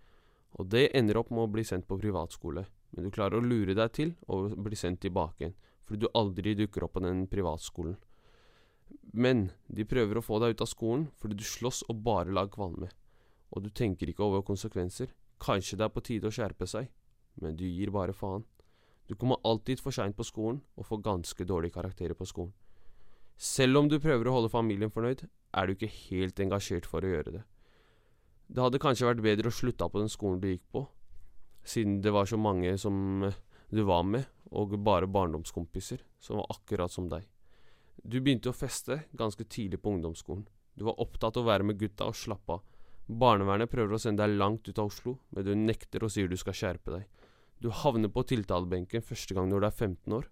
Og 0.56 0.72
det 0.72 0.88
ender 0.96 1.20
opp 1.20 1.36
med 1.36 1.44
å 1.44 1.52
bli 1.58 1.68
sendt 1.68 1.90
på 1.92 2.00
privatskole, 2.00 2.70
men 2.96 3.04
du 3.04 3.12
klarer 3.12 3.42
å 3.42 3.44
lure 3.44 3.76
deg 3.76 3.98
til 4.00 4.16
å 4.32 4.46
bli 4.56 4.80
sendt 4.80 5.04
tilbake 5.04 5.44
igjen, 5.44 5.60
fordi 5.84 6.06
du 6.06 6.14
aldri 6.16 6.56
dukker 6.64 6.88
opp 6.88 6.96
på 6.96 7.04
den 7.04 7.28
privatskolen. 7.28 8.00
Men 9.14 9.50
de 9.68 9.86
prøver 9.88 10.20
å 10.20 10.26
få 10.26 10.40
deg 10.44 10.56
ut 10.56 10.64
av 10.66 10.70
skolen 10.70 11.08
fordi 11.18 11.40
du 11.40 11.46
slåss 11.48 11.84
og 11.90 12.04
bare 12.06 12.34
lar 12.34 12.52
kvalme. 12.54 12.90
Og 13.56 13.64
du 13.64 13.72
tenker 13.72 14.10
ikke 14.12 14.26
over 14.26 14.46
konsekvenser. 14.46 15.10
Kanskje 15.42 15.78
det 15.80 15.88
er 15.88 15.94
på 15.94 16.04
tide 16.06 16.30
å 16.30 16.34
skjerpe 16.34 16.68
seg, 16.70 16.90
men 17.42 17.58
du 17.58 17.66
gir 17.66 17.92
bare 17.94 18.16
faen. 18.16 18.46
Du 19.08 19.16
kommer 19.16 19.40
alltid 19.48 19.80
for 19.80 19.96
seint 19.96 20.18
på 20.18 20.26
skolen 20.28 20.60
og 20.76 20.88
får 20.90 21.04
ganske 21.06 21.46
dårlige 21.48 21.78
karakterer 21.78 22.18
på 22.18 22.28
skolen. 22.28 22.54
Selv 23.38 23.78
om 23.80 23.88
du 23.88 24.00
prøver 24.02 24.28
å 24.28 24.34
holde 24.34 24.52
familien 24.52 24.92
fornøyd, 24.92 25.28
er 25.54 25.68
du 25.68 25.76
ikke 25.76 25.94
helt 26.10 26.40
engasjert 26.42 26.88
for 26.90 27.06
å 27.06 27.12
gjøre 27.12 27.38
det. 27.38 27.44
Det 28.48 28.64
hadde 28.64 28.82
kanskje 28.82 29.08
vært 29.08 29.24
bedre 29.24 29.52
å 29.52 29.56
slutte 29.56 29.88
på 29.92 30.02
den 30.02 30.12
skolen 30.12 30.42
du 30.42 30.50
gikk 30.50 30.66
på, 30.74 30.84
siden 31.68 32.00
det 32.02 32.14
var 32.16 32.28
så 32.28 32.40
mange 32.40 32.74
som 32.82 33.28
du 33.70 33.82
var 33.88 34.04
med, 34.08 34.28
og 34.52 34.78
bare 34.80 35.10
barndomskompiser 35.12 36.02
som 36.24 36.40
var 36.40 36.56
akkurat 36.56 36.92
som 36.92 37.10
deg. 37.12 37.28
Du 38.08 38.22
begynte 38.24 38.48
å 38.48 38.56
feste 38.56 39.02
ganske 39.20 39.44
tidlig 39.52 39.82
på 39.84 39.92
ungdomsskolen. 39.92 40.46
Du 40.80 40.86
var 40.88 40.96
opptatt 41.04 41.36
av 41.36 41.44
å 41.44 41.50
være 41.50 41.66
med 41.68 41.80
gutta 41.82 42.06
og 42.08 42.16
slappe 42.16 42.56
av. 42.56 42.62
Barnevernet 43.08 43.68
prøver 43.68 43.98
å 43.98 44.00
sende 44.00 44.24
deg 44.24 44.38
langt 44.40 44.70
ut 44.70 44.80
av 44.80 44.88
Oslo, 44.88 45.18
men 45.36 45.44
du 45.44 45.52
nekter 45.60 46.06
og 46.06 46.14
sier 46.14 46.32
du 46.32 46.38
skal 46.40 46.56
skjerpe 46.56 46.94
deg. 46.94 47.04
Du 47.60 47.68
havner 47.68 48.08
på 48.14 48.24
tiltalebenken 48.30 49.04
første 49.04 49.36
gang 49.36 49.50
når 49.52 49.60
du 49.60 49.68
er 49.68 49.76
15 49.76 50.16
år, 50.16 50.30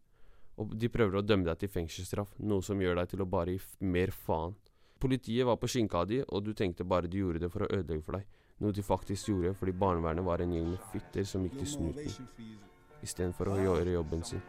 og 0.56 0.72
de 0.80 0.92
prøver 0.94 1.20
å 1.20 1.26
dømme 1.26 1.50
deg 1.50 1.66
til 1.66 1.74
fengselsstraff, 1.74 2.38
noe 2.40 2.64
som 2.64 2.80
gjør 2.80 3.02
deg 3.02 3.12
til 3.12 3.26
å 3.26 3.28
bare 3.28 3.58
gi 3.58 3.88
mer 3.92 4.16
faen. 4.16 4.56
Politiet 5.04 5.44
var 5.50 5.60
på 5.60 5.68
skinka 5.68 6.06
di, 6.08 6.22
og 6.24 6.46
du 6.46 6.54
tenkte 6.56 6.88
bare 6.88 7.12
de 7.12 7.26
gjorde 7.26 7.44
det 7.44 7.50
for 7.52 7.66
å 7.66 7.72
ødelegge 7.76 8.06
for 8.08 8.22
deg, 8.22 8.30
noe 8.64 8.72
de 8.72 8.86
faktisk 8.88 9.34
gjorde 9.34 9.52
fordi 9.60 9.76
barnevernet 9.76 10.24
var 10.24 10.46
en 10.46 10.56
gjeng 10.56 10.72
med 10.72 10.92
fitter 10.94 11.28
som 11.28 11.44
gikk 11.44 11.60
til 11.60 11.74
snuten, 11.74 12.30
istedenfor 13.04 13.52
å 13.52 13.60
gjøre 13.66 13.98
jobben 13.98 14.24
sin. 14.24 14.46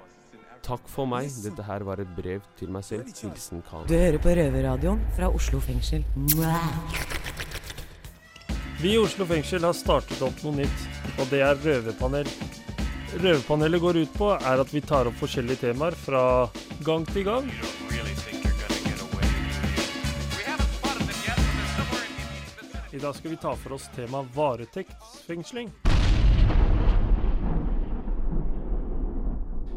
Takk 0.66 0.88
for 0.90 1.06
meg, 1.06 1.28
dette 1.44 1.62
her 1.62 1.84
var 1.86 2.00
et 2.02 2.08
brev 2.16 2.42
til 2.58 2.72
meg 2.74 2.82
selv, 2.82 3.06
hilsen 3.06 3.60
Khan. 3.68 3.84
Du 3.86 3.94
hører 3.94 4.18
på 4.18 4.32
Røverradioen 4.34 4.98
fra 5.14 5.28
Oslo 5.30 5.60
fengsel. 5.62 6.02
Vi 8.80 8.96
i 8.96 8.98
Oslo 8.98 9.28
fengsel 9.30 9.62
har 9.62 9.76
startet 9.78 10.18
opp 10.26 10.42
noe 10.42 10.64
nytt, 10.64 10.82
og 11.20 11.30
det 11.30 11.44
er 11.46 11.62
røverpanel. 11.62 12.26
Røverpanelet 13.14 13.84
går 13.86 14.02
ut 14.02 14.18
på 14.18 14.34
er 14.34 14.66
at 14.66 14.74
vi 14.74 14.82
tar 14.82 15.06
opp 15.06 15.22
forskjellige 15.22 15.68
temaer 15.68 15.94
fra 16.02 16.24
gang 16.82 17.06
til 17.14 17.28
gang. 17.30 17.50
I 22.90 22.98
dag 22.98 23.14
skal 23.14 23.30
vi 23.30 23.38
ta 23.38 23.54
for 23.54 23.78
oss 23.78 23.86
temaet 23.94 24.34
varetektsfengsling. 24.34 25.70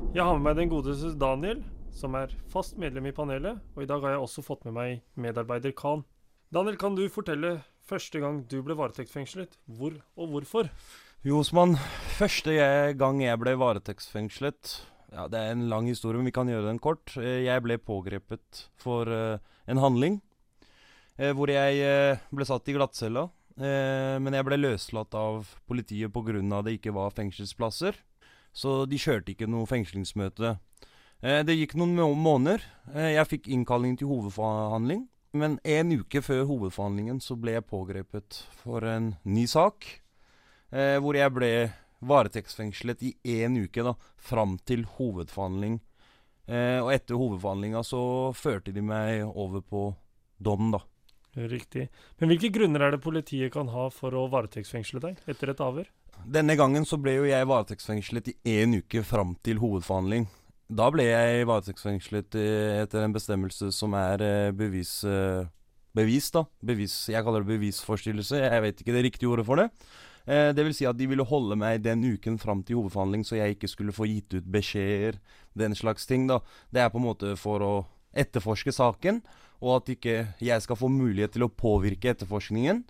Jeg 0.10 0.26
har 0.26 0.40
med 0.40 0.42
meg 0.42 0.56
den 0.58 0.70
godeste 0.72 1.12
Daniel, 1.22 1.60
som 1.94 2.16
er 2.18 2.32
fast 2.50 2.80
medlem 2.82 3.06
i 3.06 3.14
panelet, 3.14 3.60
og 3.76 3.84
i 3.84 3.88
dag 3.90 4.02
har 4.02 4.16
jeg 4.16 4.24
også 4.24 4.42
fått 4.42 4.64
med 4.66 4.74
meg 4.74 5.04
medarbeider 5.14 5.70
Khan. 5.78 6.02
Daniel, 6.50 6.80
kan 6.82 6.96
du 6.98 7.04
fortelle 7.14 7.60
første 7.86 8.18
gang 8.24 8.40
du 8.50 8.58
ble 8.66 8.74
varetektsfengslet, 8.80 9.54
hvor 9.78 10.00
og 10.18 10.34
hvorfor? 10.34 10.72
Jo, 11.22 11.44
Osman. 11.44 11.78
Første 12.18 12.56
gang 12.98 13.22
jeg 13.22 13.42
ble 13.42 13.54
varetektsfengslet, 13.62 14.80
Ja, 15.14 15.28
Det 15.28 15.38
er 15.40 15.52
en 15.54 15.70
lang 15.70 15.86
historie, 15.90 16.18
men 16.18 16.30
vi 16.30 16.34
kan 16.34 16.50
gjøre 16.50 16.68
den 16.68 16.82
kort. 16.82 17.16
Eh, 17.18 17.46
Jeg 17.46 17.62
ble 17.62 17.78
pågrepet 17.78 18.66
for 18.78 19.10
eh, 19.10 19.40
en 19.68 19.78
handling 19.78 20.22
eh, 21.18 21.34
hvor 21.34 21.50
jeg 21.50 22.20
ble 22.30 22.46
satt 22.46 22.68
i 22.70 22.74
glattcella. 22.74 23.30
Men 23.60 24.32
jeg 24.32 24.46
ble 24.48 24.56
løslatt 24.56 25.14
av 25.20 25.50
politiet 25.68 26.14
pga. 26.14 26.62
det 26.64 26.80
ikke 26.80 26.94
var 26.96 27.12
fengselsplasser. 27.12 27.98
Så 28.54 28.86
de 28.90 28.98
kjørte 28.98 29.34
ikke 29.34 29.48
noe 29.50 29.68
fengslingsmøte. 29.70 30.58
Eh, 31.22 31.44
Det 31.44 31.56
gikk 31.58 31.76
noen 31.76 31.96
måneder. 32.18 32.62
Eh, 32.94 33.14
Jeg 33.16 33.28
fikk 33.28 33.48
innkalling 33.48 33.98
til 33.98 34.08
hovedforhandling. 34.08 35.08
Men 35.34 35.60
en 35.64 35.92
uke 35.92 36.22
før 36.26 36.46
hovedforhandlingen 36.50 37.20
så 37.22 37.36
ble 37.38 37.52
jeg 37.54 37.68
pågrepet 37.70 38.44
for 38.64 38.82
en 38.82 39.16
ny 39.26 39.46
sak. 39.46 39.86
Eh, 40.72 40.98
hvor 41.00 41.14
jeg 41.14 41.32
ble 41.34 41.72
varetektsfengslet 42.02 43.02
i 43.04 43.16
én 43.26 43.58
uke, 43.62 43.84
da, 43.84 43.94
fram 44.18 44.58
til 44.66 44.86
hovedforhandling. 44.98 45.80
Eh, 46.48 46.80
og 46.82 46.92
etter 46.94 47.16
hovedforhandlinga 47.20 47.84
så 47.86 48.34
førte 48.34 48.74
de 48.74 48.82
meg 48.82 49.22
over 49.36 49.62
på 49.62 49.96
dom, 50.42 50.72
da. 50.72 50.80
Riktig. 51.38 51.90
Men 52.18 52.32
hvilke 52.32 52.50
grunner 52.54 52.88
er 52.88 52.96
det 52.96 53.04
politiet 53.04 53.54
kan 53.54 53.70
ha 53.70 53.90
for 53.94 54.16
å 54.18 54.26
varetektsfengsle 54.32 55.02
deg 55.04 55.20
etter 55.30 55.54
et 55.54 55.62
avhør? 55.62 55.90
Denne 56.26 56.56
gangen 56.60 56.86
så 56.88 56.98
ble 57.00 57.16
jo 57.20 57.30
jeg 57.30 57.48
varetektsfengslet 57.48 58.32
i 58.34 58.60
én 58.60 58.76
uke 58.82 59.04
fram 59.08 59.36
til 59.46 59.62
hovedforhandling. 59.62 60.28
Da 60.70 60.90
ble 60.94 61.06
jeg 61.08 61.48
varetektsfengslet 61.50 62.36
eh, 62.38 62.82
etter 62.84 63.06
en 63.06 63.16
bestemmelse 63.16 63.72
som 63.76 63.96
er 63.98 64.26
eh, 64.26 64.52
bevis... 64.56 65.00
Eh, 65.08 65.48
bevis, 65.98 66.28
da. 66.32 66.44
Bevis, 66.62 66.94
jeg 67.10 67.26
kaller 67.26 67.42
det 67.42 67.50
bevisforstyrrelse. 67.56 68.38
Jeg 68.44 68.62
vet 68.62 68.82
ikke 68.84 68.94
det 68.94 69.02
riktige 69.08 69.32
ordet 69.32 69.46
for 69.48 69.60
det. 69.60 69.66
Det 70.30 70.62
vil 70.62 70.76
si 70.78 70.86
at 70.86 70.94
de 71.00 71.08
ville 71.10 71.26
holde 71.26 71.56
meg 71.58 71.80
den 71.82 72.04
uken 72.06 72.36
fram 72.38 72.60
til 72.62 72.78
hovedforhandling, 72.78 73.24
så 73.26 73.40
jeg 73.40 73.56
ikke 73.56 73.72
skulle 73.72 73.96
få 73.96 74.06
gitt 74.06 74.36
ut 74.38 74.52
beskjeder, 74.54 75.18
den 75.58 75.74
slags 75.76 76.06
ting. 76.06 76.28
da. 76.30 76.38
Det 76.70 76.84
er 76.84 76.92
på 76.94 77.02
en 77.02 77.08
måte 77.08 77.34
for 77.42 77.66
å 77.66 77.72
etterforske 78.14 78.72
saken, 78.76 79.24
og 79.60 79.80
at 79.80 79.92
ikke 79.96 80.16
jeg 80.44 80.64
skal 80.64 80.80
få 80.80 80.90
mulighet 80.92 81.36
til 81.36 81.46
å 81.46 81.52
påvirke 81.52 82.14
etterforskningen. 82.14 82.84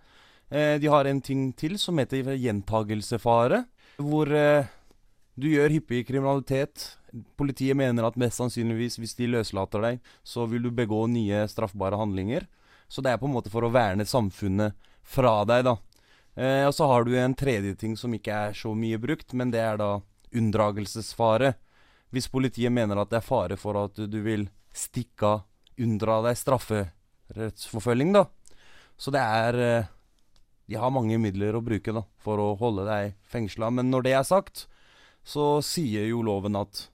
Eh, 0.49 0.75
de 0.81 0.89
har 0.89 1.05
en 1.05 1.21
ting 1.21 1.49
til 1.57 1.77
som 1.81 1.97
heter 2.01 2.33
gjentagelsefare, 2.35 3.63
hvor 4.01 4.31
eh, 4.33 4.69
du 5.39 5.49
gjør 5.49 5.75
hyppig 5.77 6.05
kriminalitet. 6.07 6.95
Politiet 7.39 7.77
mener 7.77 8.05
at 8.05 8.17
mest 8.21 8.41
sannsynligvis 8.41 8.99
hvis 9.01 9.17
de 9.17 9.29
løslater 9.33 9.83
deg, 9.85 9.99
så 10.23 10.45
vil 10.49 10.67
du 10.67 10.71
begå 10.75 11.05
nye 11.09 11.45
straffbare 11.49 11.99
handlinger. 11.99 12.47
Så 12.89 13.03
det 13.05 13.13
er 13.13 13.21
på 13.21 13.29
en 13.29 13.35
måte 13.35 13.51
for 13.53 13.65
å 13.65 13.73
verne 13.73 14.05
samfunnet 14.09 14.77
fra 15.05 15.43
deg, 15.47 15.65
da. 15.69 15.77
Eh, 16.39 16.65
og 16.67 16.73
så 16.75 16.87
har 16.89 17.05
du 17.05 17.15
en 17.17 17.35
tredje 17.37 17.75
ting 17.75 17.97
som 17.97 18.13
ikke 18.15 18.35
er 18.49 18.57
så 18.57 18.73
mye 18.77 18.99
brukt, 19.01 19.33
men 19.33 19.51
det 19.53 19.61
er 19.63 19.79
da 19.81 19.91
unndragelsesfare. 20.35 21.53
Hvis 22.09 22.29
politiet 22.31 22.73
mener 22.73 23.01
at 23.01 23.11
det 23.11 23.19
er 23.19 23.25
fare 23.25 23.57
for 23.59 23.77
at 23.83 23.99
du, 23.99 24.19
vil 24.25 24.47
stikke 24.73 25.29
av, 25.29 25.45
unndra 25.81 26.19
deg 26.25 26.37
strafferettsforfølging, 26.39 28.13
da. 28.15 28.25
Så 28.99 29.13
det 29.15 29.21
er 29.23 29.59
eh, 29.63 29.89
De 30.69 30.77
har 30.77 30.91
mange 30.93 31.17
midler 31.17 31.55
å 31.57 31.63
bruke 31.65 31.93
da, 31.95 32.03
for 32.21 32.37
å 32.37 32.53
holde 32.59 32.85
deg 32.85 33.15
fengsla. 33.25 33.71
Men 33.73 33.89
når 33.89 34.05
det 34.05 34.13
er 34.19 34.27
sagt, 34.27 34.67
så 35.25 35.59
sier 35.65 36.05
jo 36.05 36.21
loven 36.25 36.59
at 36.59 36.87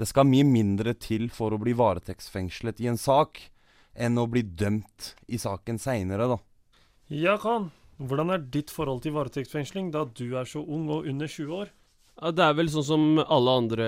det 0.00 0.08
skal 0.10 0.28
mye 0.28 0.44
mindre 0.44 0.92
til 0.98 1.28
for 1.32 1.54
å 1.54 1.60
bli 1.60 1.72
varetektsfengslet 1.78 2.80
i 2.82 2.90
en 2.92 3.00
sak 3.00 3.40
enn 3.92 4.18
å 4.20 4.26
bli 4.28 4.42
dømt 4.42 5.14
i 5.28 5.40
saken 5.40 5.78
seinere, 5.80 6.28
da. 6.34 6.38
Ja, 7.12 7.36
Khan. 7.40 7.70
Hvordan 8.02 8.32
er 8.34 8.44
ditt 8.52 8.72
forhold 8.72 9.04
til 9.04 9.14
varetektsfengsling 9.14 9.92
da 9.94 10.06
du 10.08 10.34
er 10.40 10.48
så 10.48 10.62
ung 10.64 10.88
og 10.90 11.06
under 11.06 11.28
20 11.30 11.54
år? 11.54 11.70
Ja, 12.18 12.32
det 12.34 12.44
er 12.44 12.56
vel 12.58 12.70
sånn 12.72 12.86
som 12.86 13.04
alle 13.22 13.56
andre 13.62 13.86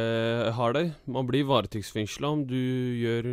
har 0.57 0.77
det. 0.77 0.85
Man 1.11 1.27
blir 1.29 1.49
varetektsfengsla 1.49 2.31
om 2.37 2.45
du 2.49 2.61
gjør 3.01 3.31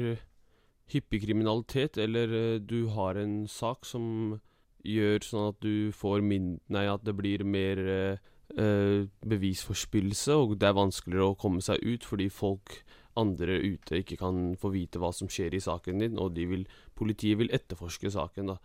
hyppig 0.91 1.23
kriminalitet, 1.25 1.97
eller 2.01 2.33
eh, 2.35 2.59
du 2.59 2.91
har 2.95 3.19
en 3.19 3.45
sak 3.49 3.87
som 3.87 4.39
gjør 4.87 5.25
sånn 5.25 5.51
at 5.51 5.59
du 5.63 5.91
får 5.95 6.23
min... 6.25 6.55
Nei, 6.73 6.87
at 6.89 7.05
det 7.05 7.15
blir 7.17 7.43
mer 7.45 7.81
eh, 7.81 8.31
eh, 8.57 9.07
bevisforspillelse, 9.27 10.35
og 10.35 10.57
det 10.61 10.69
er 10.69 10.77
vanskeligere 10.77 11.31
å 11.31 11.39
komme 11.39 11.63
seg 11.65 11.81
ut 11.85 12.07
fordi 12.07 12.29
folk 12.33 12.81
andre 13.19 13.57
ute 13.59 13.99
ikke 13.99 14.17
kan 14.21 14.53
få 14.59 14.71
vite 14.71 14.99
hva 15.01 15.11
som 15.15 15.29
skjer 15.31 15.55
i 15.57 15.63
saken 15.63 16.03
din, 16.03 16.19
og 16.19 16.37
vil, 16.37 16.63
politiet 16.97 17.39
vil 17.41 17.51
etterforske 17.53 18.11
saken, 18.13 18.53
da. 18.53 18.59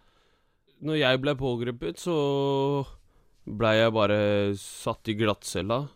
Når 0.86 1.00
jeg 1.00 1.20
ble 1.22 1.32
pågrepet, 1.40 1.98
så 1.98 2.16
blei 3.46 3.78
jeg 3.78 3.94
bare 3.96 4.18
satt 4.60 5.08
i 5.08 5.16
glattcella. 5.16 5.86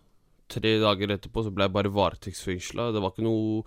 Tre 0.51 0.73
dager 0.83 1.13
etterpå 1.15 1.45
så 1.45 1.53
ble 1.55 1.67
jeg 1.67 1.75
bare 1.75 1.93
varetektsfengsla. 1.95 2.89
Det 2.95 3.03
var 3.03 3.13
ikke 3.13 3.27
noe 3.27 3.61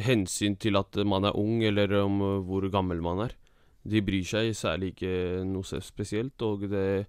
hensyn 0.00 0.56
til 0.60 0.78
at 0.80 0.96
man 1.06 1.24
er 1.28 1.36
ung, 1.38 1.62
eller 1.64 1.92
om 2.02 2.20
uh, 2.22 2.38
hvor 2.46 2.66
gammel 2.72 3.02
man 3.04 3.26
er. 3.26 3.36
De 3.84 4.00
bryr 4.00 4.24
seg 4.24 4.54
særlig 4.56 4.94
ikke 4.94 5.44
noe 5.44 5.80
spesielt, 5.84 6.40
og 6.42 6.64
det 6.72 7.04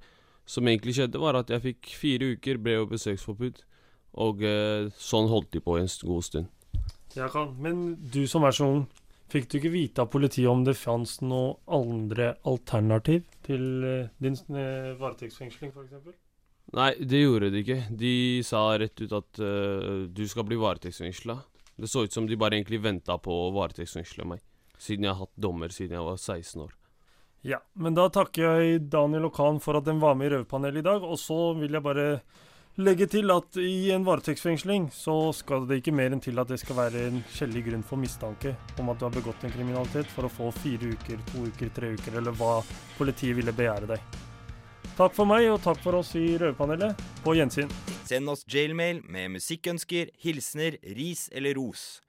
som 0.45 0.67
egentlig 0.67 0.95
skjedde, 0.97 1.21
var 1.21 1.39
at 1.39 1.49
jeg 1.49 1.63
fikk 1.63 1.93
fire 1.97 2.33
uker 2.35 2.59
brev- 2.61 2.83
og 2.83 2.91
besøksforbud, 2.93 3.63
og 4.21 4.43
eh, 4.45 4.91
sånn 4.99 5.29
holdt 5.31 5.55
de 5.55 5.61
på 5.63 5.77
en 5.79 5.89
god 6.05 6.27
stund. 6.27 6.51
Ja, 7.15 7.29
Khan. 7.31 7.55
Men 7.63 7.95
du 8.11 8.25
som 8.29 8.45
er 8.45 8.55
så 8.55 8.67
ung, 8.67 8.83
fikk 9.31 9.49
du 9.49 9.57
ikke 9.59 9.73
vite 9.73 10.03
av 10.03 10.11
politiet 10.13 10.51
om 10.51 10.65
det 10.67 10.75
fantes 10.77 11.17
noe 11.23 11.55
andre 11.71 12.35
alternativ 12.47 13.25
til 13.47 13.65
eh, 13.88 14.13
din 14.21 14.38
eh, 14.53 14.93
varetektsfengsling, 14.99 15.73
f.eks.? 15.73 16.21
Nei, 16.75 16.91
det 16.99 17.21
gjorde 17.21 17.51
de 17.53 17.61
ikke. 17.63 17.81
De 17.93 18.15
sa 18.45 18.67
rett 18.77 19.01
ut 19.01 19.13
at 19.15 19.41
eh, 19.41 20.05
du 20.11 20.25
skal 20.29 20.47
bli 20.47 20.59
varetektsfengsla. 20.59 21.39
Det 21.75 21.89
så 21.91 22.05
ut 22.05 22.13
som 22.13 22.27
de 22.27 22.38
bare 22.39 22.55
egentlig 22.55 22.79
venta 22.83 23.17
på 23.19 23.35
å 23.45 23.51
varetektsfengsle 23.55 24.27
meg, 24.29 24.41
siden 24.79 25.07
jeg 25.07 25.15
har 25.15 25.25
hatt 25.25 25.35
dommer 25.35 25.73
siden 25.75 25.97
jeg 25.97 26.07
var 26.07 26.17
16 26.17 26.65
år. 26.67 26.73
Ja, 27.45 27.59
men 27.77 27.93
da 27.93 28.07
takker 28.09 28.57
jeg 28.57 28.85
Daniel 28.89 29.27
og 29.27 29.35
Khan 29.35 29.59
for 29.61 29.77
at 29.77 29.85
de 29.85 29.93
var 30.01 30.15
med 30.17 30.31
i 30.31 30.33
Røverpanelet 30.33 30.81
i 30.81 30.85
dag. 30.88 31.03
Og 31.05 31.19
så 31.21 31.53
vil 31.59 31.77
jeg 31.77 31.85
bare 31.85 32.05
legge 32.81 33.05
til 33.11 33.29
at 33.31 33.59
i 33.61 33.91
en 33.93 34.05
varetektsfengsling 34.07 34.88
så 34.95 35.13
skal 35.38 35.67
det 35.69 35.77
ikke 35.79 35.93
mer 35.95 36.15
enn 36.15 36.23
til 36.25 36.41
at 36.41 36.49
det 36.49 36.57
skal 36.63 36.79
være 36.79 37.03
en 37.11 37.21
skjellig 37.35 37.61
grunn 37.67 37.85
for 37.85 38.01
mistanke 38.01 38.55
om 38.81 38.89
at 38.89 38.97
du 38.97 39.05
har 39.05 39.13
begått 39.13 39.45
en 39.45 39.53
kriminalitet 39.53 40.09
for 40.11 40.25
å 40.25 40.31
få 40.31 40.49
fire 40.57 40.89
uker, 40.95 41.21
to 41.29 41.45
uker, 41.51 41.69
tre 41.75 41.93
uker, 41.93 42.17
eller 42.17 42.33
hva 42.39 42.55
politiet 42.97 43.38
ville 43.38 43.53
begjære 43.55 43.91
deg. 43.93 44.17
Takk 44.95 45.13
for 45.13 45.29
meg, 45.29 45.45
og 45.51 45.61
takk 45.61 45.77
for 45.85 46.01
oss 46.01 46.15
i 46.17 46.31
Røverpanelet. 46.39 47.05
På 47.21 47.38
gjensyn. 47.38 47.69
Send 48.05 48.29
oss 48.29 48.43
jailmail 48.45 49.01
med 49.09 49.33
musikkønsker, 49.33 50.11
hilsener, 50.21 50.77
ris 50.97 51.25
eller 51.33 51.57
ros. 51.57 52.03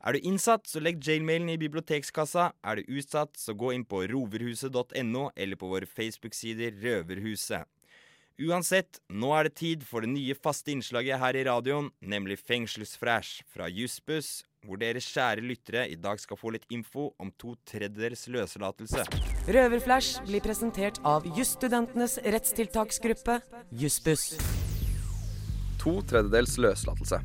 Er 0.00 0.16
du 0.16 0.24
innsatt, 0.24 0.68
så 0.70 0.80
legg 0.80 1.02
jailmailen 1.04 1.50
i 1.52 1.58
bibliotekskassa. 1.60 2.52
Er 2.64 2.78
du 2.78 2.94
utsatt, 2.96 3.34
så 3.36 3.52
gå 3.52 3.74
inn 3.74 3.84
på 3.84 4.04
roverhuset.no 4.08 5.26
eller 5.34 5.60
på 5.60 5.68
våre 5.68 5.90
Facebook-sider 5.90 6.78
Røverhuset. 6.80 7.68
Uansett, 8.40 9.02
nå 9.12 9.34
er 9.36 9.50
det 9.50 9.58
tid 9.58 9.82
for 9.84 10.00
det 10.00 10.14
nye 10.14 10.36
faste 10.38 10.72
innslaget 10.72 11.20
her 11.20 11.36
i 11.36 11.42
radioen, 11.44 11.90
nemlig 12.00 12.38
Fengselsfresh 12.40 13.42
fra 13.52 13.68
Jussbuss, 13.68 14.46
hvor 14.64 14.80
dere 14.80 15.02
kjære 15.04 15.44
lyttere 15.44 15.84
i 15.92 15.98
dag 16.00 16.20
skal 16.22 16.40
få 16.40 16.54
litt 16.54 16.64
info 16.72 17.10
om 17.20 17.34
to 17.36 17.52
tredjedels 17.68 18.24
løslatelse. 18.32 19.04
Røverflash 19.44 20.24
blir 20.24 20.40
presentert 20.44 21.02
av 21.04 21.28
jusstudentenes 21.36 22.16
rettstiltaksgruppe, 22.24 23.40
Jussbuss. 23.76 24.38
To 25.80 26.02
tredjedels 26.04 26.58
løslatelse. 26.60 27.22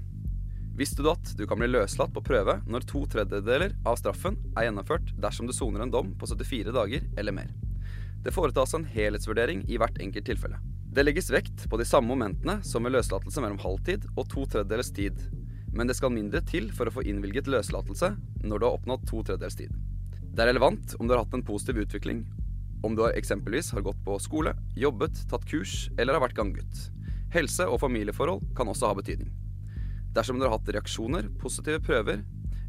Visste 0.79 1.03
du 1.03 1.09
at 1.11 1.31
du 1.35 1.41
kan 1.47 1.59
bli 1.59 1.67
løslatt 1.67 2.13
på 2.15 2.21
prøve 2.23 2.53
når 2.71 2.85
to 2.87 3.01
tredjedeler 3.11 3.73
av 3.83 3.97
straffen 3.99 4.37
er 4.55 4.69
gjennomført 4.69 5.11
dersom 5.19 5.49
du 5.49 5.51
soner 5.55 5.83
en 5.83 5.91
dom 5.91 6.13
på 6.15 6.29
74 6.31 6.71
dager 6.75 7.03
eller 7.19 7.35
mer? 7.35 7.49
Det 8.23 8.31
foretas 8.31 8.77
en 8.77 8.87
helhetsvurdering 8.87 9.65
i 9.67 9.79
hvert 9.79 9.99
enkelt 9.99 10.27
tilfelle. 10.31 10.61
Det 10.87 11.03
legges 11.03 11.27
vekt 11.35 11.65
på 11.67 11.81
de 11.81 11.87
samme 11.87 12.07
momentene 12.13 12.61
som 12.63 12.87
ved 12.87 12.95
løslatelse 12.95 13.43
mellom 13.43 13.59
halvtid 13.59 14.07
og 14.15 14.23
to 14.31 14.47
tredjedels 14.47 14.93
tid, 14.95 15.19
men 15.75 15.91
det 15.91 15.99
skal 15.99 16.15
mindre 16.15 16.39
til 16.47 16.71
for 16.71 16.87
å 16.87 16.95
få 16.95 17.03
innvilget 17.03 17.51
løslatelse 17.51 18.13
når 18.47 18.55
du 18.55 18.69
har 18.69 18.79
oppnådd 18.79 19.03
to 19.11 19.19
tredjedels 19.19 19.59
tid. 19.59 19.75
Det 20.31 20.43
er 20.45 20.53
relevant 20.53 20.95
om 20.95 21.07
du 21.07 21.17
har 21.17 21.25
hatt 21.25 21.35
en 21.35 21.43
positiv 21.43 21.83
utvikling, 21.83 22.23
om 22.87 22.95
du 22.95 23.03
eksempelvis 23.09 23.73
har 23.75 23.83
gått 23.83 23.99
på 24.07 24.15
skole, 24.23 24.55
jobbet, 24.79 25.25
tatt 25.27 25.43
kurs 25.51 25.89
eller 25.99 26.15
har 26.15 26.23
vært 26.23 26.39
ganggutt. 26.39 26.85
Helse- 27.33 27.67
og 27.67 27.79
familieforhold 27.81 28.43
kan 28.55 28.69
også 28.69 28.91
ha 28.91 28.97
betydning. 28.97 29.31
Dersom 30.15 30.39
du 30.39 30.45
har 30.45 30.55
hatt 30.55 30.69
reaksjoner, 30.71 31.27
positive 31.41 31.81
prøver, 31.83 32.23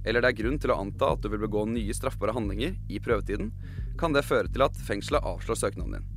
eller 0.06 0.22
det 0.22 0.30
er 0.30 0.38
grunn 0.40 0.58
til 0.62 0.72
å 0.74 0.78
anta 0.82 1.12
at 1.14 1.22
du 1.22 1.30
vil 1.30 1.42
begå 1.42 1.64
nye 1.70 1.94
straffbare 1.94 2.34
handlinger 2.34 2.76
i 2.90 3.00
prøvetiden, 3.02 3.52
kan 3.98 4.14
det 4.14 4.26
føre 4.26 4.50
til 4.52 4.66
at 4.66 4.78
fengselet 4.86 5.24
avslår 5.26 5.58
søknaden 5.58 5.98
din. 5.98 6.12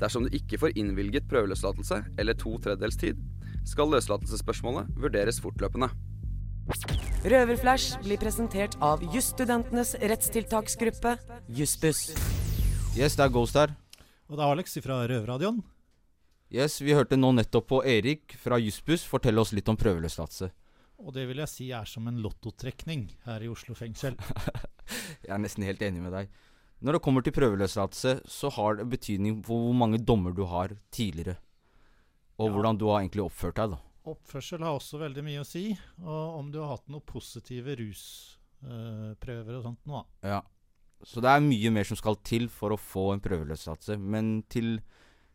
Dersom 0.00 0.26
du 0.26 0.36
ikke 0.36 0.58
får 0.58 0.76
innvilget 0.80 1.28
prøveløslatelse 1.30 2.00
eller 2.18 2.38
to 2.38 2.56
tredjedels 2.62 2.98
tid, 3.00 3.20
skal 3.68 3.92
løslatelsesspørsmålet 3.92 4.90
vurderes 4.98 5.38
fortløpende. 5.42 5.92
Røverflash 7.26 8.00
blir 8.02 8.20
presentert 8.22 8.74
av 8.82 9.02
jusstudentenes 9.14 9.94
rettstiltaksgruppe, 10.02 11.16
Jussbuss. 11.50 12.10
Yes, 12.96 13.16
det 13.16 13.26
er 13.26 13.34
Ghost 13.34 13.58
her. 13.58 13.74
Og 14.30 14.38
det 14.38 14.44
er 14.44 14.54
Alex 14.56 14.78
fra 14.82 15.02
Røverradioen. 15.06 15.62
Yes, 16.52 16.82
Vi 16.84 16.92
hørte 16.92 17.16
nå 17.16 17.30
nettopp 17.32 17.70
på 17.70 17.78
Erik 17.88 18.34
fra 18.36 18.58
Jussbuss 18.60 19.06
fortelle 19.08 19.40
oss 19.40 19.54
litt 19.56 19.70
om 19.72 19.76
prøveløslatelse. 19.80 20.50
Og 21.00 21.14
det 21.16 21.24
vil 21.30 21.40
jeg 21.40 21.48
si 21.48 21.68
er 21.72 21.88
som 21.88 22.04
en 22.10 22.18
lottotrekning 22.20 23.06
her 23.24 23.40
i 23.40 23.48
Oslo 23.48 23.72
fengsel. 23.74 24.18
Jeg 25.24 25.32
er 25.32 25.40
nesten 25.40 25.64
helt 25.64 25.80
enig 25.82 26.02
med 26.04 26.12
deg. 26.12 26.28
Når 26.84 26.98
det 26.98 27.02
kommer 27.06 27.24
til 27.24 27.32
prøveløslatelse, 27.32 28.14
så 28.28 28.50
har 28.58 28.76
det 28.76 28.88
betydning 28.92 29.40
for 29.46 29.64
hvor 29.64 29.80
mange 29.80 30.02
dommer 30.04 30.36
du 30.36 30.44
har 30.50 30.76
tidligere. 30.92 31.38
Og 32.36 32.52
hvordan 32.52 32.76
du 32.76 32.88
har 32.90 33.00
egentlig 33.00 33.24
oppført 33.24 33.56
deg, 33.56 33.72
da. 33.72 33.80
Oppførsel 34.12 34.64
har 34.66 34.76
også 34.76 35.00
veldig 35.00 35.24
mye 35.24 35.40
å 35.40 35.46
si, 35.48 35.68
og 36.02 36.38
om 36.40 36.48
du 36.52 36.58
har 36.60 36.74
hatt 36.74 36.88
noen 36.92 37.06
positive 37.06 37.78
rusprøver 37.80 39.56
og 39.56 39.68
sånt 39.70 39.86
nå, 39.88 40.02
da. 40.02 40.34
Ja. 40.34 40.40
Så 41.06 41.24
det 41.24 41.32
er 41.32 41.46
mye 41.48 41.72
mer 41.72 41.88
som 41.88 41.98
skal 41.98 42.20
til 42.26 42.50
for 42.52 42.74
å 42.74 42.78
få 42.78 43.12
en 43.14 43.22
prøveløslatelse. 43.24 43.96
Men 43.96 44.42
til, 44.52 44.76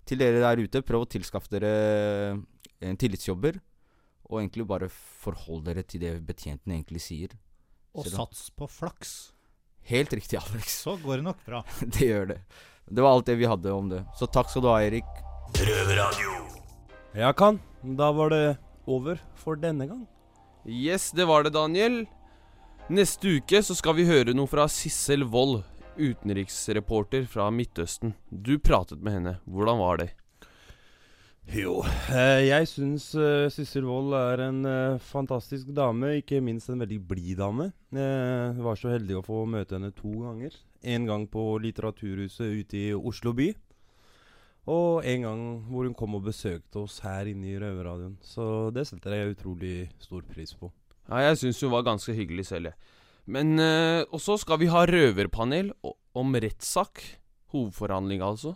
til 0.08 0.22
dere 0.22 0.42
der 0.44 0.62
ute, 0.64 0.84
prøv 0.86 1.06
å 1.06 1.10
tilskaffe 1.10 1.52
dere 1.54 1.72
en 2.84 3.00
tillitsjobber. 3.00 3.60
Og 4.28 4.42
egentlig 4.42 4.68
bare 4.68 4.90
forhold 4.92 5.64
dere 5.70 5.86
til 5.88 6.04
det 6.04 6.18
betjenten 6.28 6.74
egentlig 6.76 7.04
sier. 7.06 7.36
Og 7.96 8.08
sats 8.12 8.50
på 8.56 8.68
flaks. 8.70 9.16
Helt 9.88 10.12
riktig, 10.14 10.40
Alex. 10.42 10.82
Så 10.84 10.98
går 11.00 11.22
det 11.22 11.28
nok 11.30 11.46
bra. 11.48 11.64
det 11.96 12.10
gjør 12.10 12.34
det. 12.34 12.42
Det 12.88 13.04
var 13.04 13.16
alt 13.16 13.30
det 13.30 13.38
vi 13.40 13.48
hadde 13.48 13.72
om 13.72 13.88
det. 13.92 14.04
Så 14.20 14.28
takk 14.32 14.52
skal 14.52 14.64
du 14.64 14.70
ha, 14.72 14.82
Erik. 14.84 15.08
Ja, 17.16 17.32
kan. 17.36 17.60
Da 17.98 18.12
var 18.16 18.32
det 18.32 18.58
over 18.88 19.20
for 19.40 19.60
denne 19.60 19.88
gang. 19.88 20.04
Yes, 20.68 21.12
det 21.16 21.28
var 21.28 21.44
det, 21.48 21.54
Daniel. 21.56 22.06
Neste 22.92 23.38
uke 23.40 23.60
så 23.64 23.76
skal 23.76 23.96
vi 23.98 24.08
høre 24.08 24.36
noe 24.36 24.48
fra 24.48 24.68
Sissel 24.72 25.26
Wold, 25.28 25.62
utenriksreporter 25.98 27.26
fra 27.30 27.50
Midtøsten. 27.52 28.14
Du 28.30 28.58
pratet 28.60 29.02
med 29.04 29.18
henne. 29.18 29.36
Hvordan 29.46 29.82
var 29.82 30.02
det? 30.02 30.10
Jo, 31.48 31.78
eh, 32.12 32.44
jeg 32.50 32.68
syns 32.68 33.06
eh, 33.16 33.46
Sissel 33.48 33.86
Wold 33.88 34.12
er 34.18 34.42
en 34.50 34.66
eh, 34.68 35.00
fantastisk 35.00 35.70
dame. 35.72 36.18
Ikke 36.20 36.42
minst 36.44 36.68
en 36.68 36.82
veldig 36.84 36.98
blid 37.08 37.38
dame. 37.40 37.70
Jeg 37.96 38.66
var 38.66 38.76
så 38.76 38.92
heldig 38.92 39.16
å 39.16 39.24
få 39.24 39.46
møte 39.48 39.78
henne 39.78 39.94
to 39.96 40.12
ganger. 40.26 40.58
En 40.84 41.08
gang 41.08 41.24
på 41.32 41.46
Litteraturhuset 41.64 42.52
ute 42.52 42.82
i 42.82 42.90
Oslo 42.98 43.32
by. 43.38 43.48
Og 44.68 45.08
en 45.08 45.24
gang 45.24 45.46
hvor 45.70 45.88
hun 45.88 45.96
kom 45.96 46.20
og 46.20 46.28
besøkte 46.28 46.84
oss 46.84 47.00
her 47.06 47.32
inne 47.32 47.54
i 47.54 47.56
Røverradioen. 47.62 48.18
Så 48.20 48.68
det 48.76 48.84
setter 48.90 49.16
jeg 49.16 49.38
utrolig 49.38 49.78
stor 50.04 50.28
pris 50.28 50.52
på. 50.52 50.68
Ja, 51.08 51.30
jeg 51.30 51.40
syns 51.40 51.64
hun 51.64 51.72
var 51.72 51.88
ganske 51.88 52.12
hyggelig 52.12 52.50
selv, 52.50 52.74
jeg. 52.74 52.96
Men 53.28 53.58
eh, 53.60 54.04
Og 54.12 54.22
så 54.24 54.38
skal 54.40 54.60
vi 54.62 54.70
ha 54.72 54.86
røverpanel 54.88 55.74
om 56.18 56.34
rettssak. 56.40 57.02
Hovedforhandling, 57.54 58.22
altså. 58.24 58.56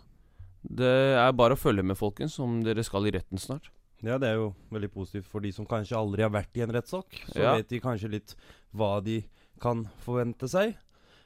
Det 0.62 0.88
er 1.18 1.32
bare 1.36 1.56
å 1.56 1.60
følge 1.60 1.82
med, 1.84 1.98
folkens, 1.98 2.36
om 2.42 2.60
dere 2.64 2.84
skal 2.86 3.06
i 3.08 3.12
retten 3.14 3.40
snart. 3.40 3.70
Ja, 4.02 4.16
det 4.18 4.28
er 4.32 4.38
jo 4.40 4.48
veldig 4.74 4.90
positivt 4.94 5.28
for 5.30 5.42
de 5.44 5.50
som 5.54 5.66
kanskje 5.66 5.96
aldri 5.98 6.22
har 6.24 6.32
vært 6.34 6.56
i 6.58 6.62
en 6.64 6.72
rettssak. 6.74 7.06
Så 7.30 7.38
Ja. 7.40 7.54
vet 7.56 7.68
de 7.70 7.80
kanskje 7.80 8.10
litt 8.10 8.34
hva 8.74 9.00
de 9.02 9.20
kan 9.62 9.84
forvente 10.04 10.48
seg. 10.50 10.74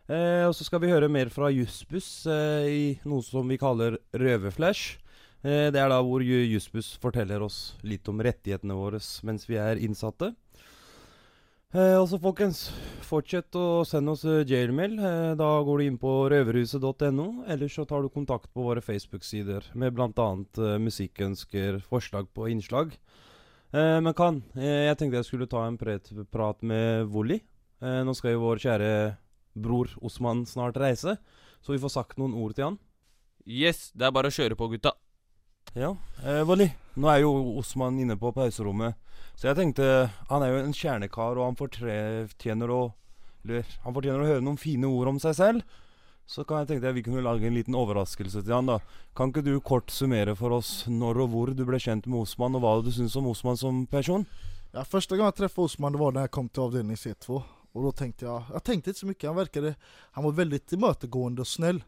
Eh, 0.09 0.44
og 0.46 0.54
så 0.54 0.64
skal 0.64 0.80
vi 0.80 0.88
høre 0.92 1.09
mer 1.11 1.28
fra 1.32 1.48
Jussbuss 1.50 2.26
eh, 2.26 2.66
i 2.68 3.00
noe 3.09 3.22
som 3.26 3.48
vi 3.48 3.56
kaller 3.59 3.96
Røverflash. 4.14 4.98
Eh, 5.42 5.70
det 5.72 5.80
er 5.80 5.88
da 5.88 6.00
hvor 6.02 6.20
Ju- 6.22 6.46
Jussbuss 6.52 6.96
forteller 7.00 7.42
oss 7.42 7.74
litt 7.82 8.06
om 8.09 8.20
rettighetene 8.20 8.76
våre 8.76 9.00
mens 9.24 9.46
vi 9.48 9.56
er 9.56 9.76
innsatte. 9.82 10.35
Eh, 11.74 11.96
altså, 11.98 12.18
folkens, 12.22 12.61
fortsett 13.02 13.57
å 13.59 13.83
sende 13.88 14.12
oss 14.14 14.22
eh, 14.24 14.44
jailmail. 14.46 14.92
Eh, 15.02 15.33
da 15.38 15.48
går 15.66 15.81
du 15.81 15.87
inn 15.88 15.98
på 15.98 16.12
røverhuset.no, 16.31 17.26
eller 17.50 17.72
så 17.72 17.85
tar 17.88 18.05
du 18.05 18.11
kontakt 18.12 18.52
på 18.55 18.68
våre 18.68 18.83
Facebook-sider 18.85 19.72
med 19.74 19.96
bl.a. 19.96 20.29
Eh, 20.62 20.76
musikkønsker, 20.85 21.81
forslag 21.90 22.31
på 22.37 22.46
innslag. 22.52 22.94
Eh, 23.74 23.98
men 23.98 24.14
kan, 24.14 24.44
eh, 24.55 24.87
jeg 24.87 25.00
tenkte 25.00 25.18
jeg 25.18 25.29
skulle 25.29 25.50
ta 25.50 25.66
en 25.66 25.79
prat 25.81 26.62
med 26.62 27.11
Wolli. 27.11 27.40
Eh, 27.83 28.00
nå 28.07 28.14
skal 28.14 28.37
jo 28.37 28.44
vår 28.46 28.62
kjære 28.62 28.92
bror 29.59 29.90
Osman 30.07 30.46
snart 30.46 30.79
reise, 30.79 31.16
så 31.64 31.74
vi 31.74 31.83
får 31.83 31.96
sagt 31.98 32.22
noen 32.22 32.37
ord 32.38 32.55
til 32.55 32.70
han. 32.70 32.79
Yes, 33.46 33.90
det 33.90 34.07
er 34.07 34.14
bare 34.14 34.31
å 34.31 34.35
kjøre 34.38 34.57
på, 34.59 34.70
gutta. 34.70 34.94
Ja, 35.74 35.96
eh, 36.22 36.44
Wolli, 36.46 36.70
nå 36.96 37.09
er 37.12 37.22
jo 37.22 37.32
Osman 37.61 37.98
inne 38.00 38.16
på 38.18 38.32
pauserommet, 38.35 38.96
så 39.37 39.50
jeg 39.50 39.59
tenkte 39.59 40.11
Han 40.30 40.42
er 40.42 40.52
jo 40.52 40.61
en 40.64 40.76
kjernekar, 40.76 41.37
og 41.37 41.44
han 41.44 41.59
fortjener 41.59 42.72
å 42.72 42.82
Eller 43.44 43.66
han 43.85 43.94
fortjener 43.94 44.22
å 44.22 44.30
høre 44.30 44.44
noen 44.44 44.59
fine 44.59 44.88
ord 44.88 45.12
om 45.12 45.20
seg 45.22 45.37
selv. 45.38 45.82
Så 46.26 46.42
kan 46.42 46.64
jeg 46.64 46.72
tenkte 46.72 46.88
jeg 46.88 46.96
vi 46.96 47.04
kunne 47.06 47.22
lage 47.22 47.46
en 47.46 47.54
liten 47.54 47.76
overraskelse 47.78 48.40
til 48.42 48.54
han 48.56 48.66
da. 48.66 48.80
Kan 49.14 49.30
ikke 49.30 49.44
du 49.46 49.52
kort 49.62 49.92
summere 49.94 50.35
for 50.35 50.56
oss 50.56 50.88
når 50.90 51.20
og 51.22 51.28
hvor 51.30 51.52
du 51.54 51.62
ble 51.68 51.78
kjent 51.78 52.09
med 52.11 52.24
Osman, 52.24 52.59
og 52.59 52.64
hva 52.64 52.72
du 52.82 52.90
syns 52.90 53.14
om 53.20 53.28
Osman 53.30 53.61
som 53.61 53.85
person? 53.87 54.26
Ja, 54.74 54.82
første 54.82 55.14
gang 55.14 55.30
jeg 55.30 55.38
traff 55.38 55.61
Osman 55.62 55.94
det 55.94 56.00
var 56.02 56.16
da 56.16 56.24
jeg 56.26 56.35
kom 56.35 56.48
til 56.50 56.66
avdeling 56.66 56.98
C2. 56.98 57.38
Og 57.76 57.87
da 57.87 57.92
tenkte 57.92 58.26
jeg 58.26 58.56
Jeg 58.56 58.64
tenkte 58.66 58.90
ikke 58.90 58.98
så 58.98 59.06
mye. 59.06 59.28
han 59.28 59.37
verkade, 59.37 59.76
han 60.12 60.24
var 60.24 60.32
veldig 60.32 60.61
imøtegående 60.72 61.40
og 61.40 61.46
snill. 61.46 61.82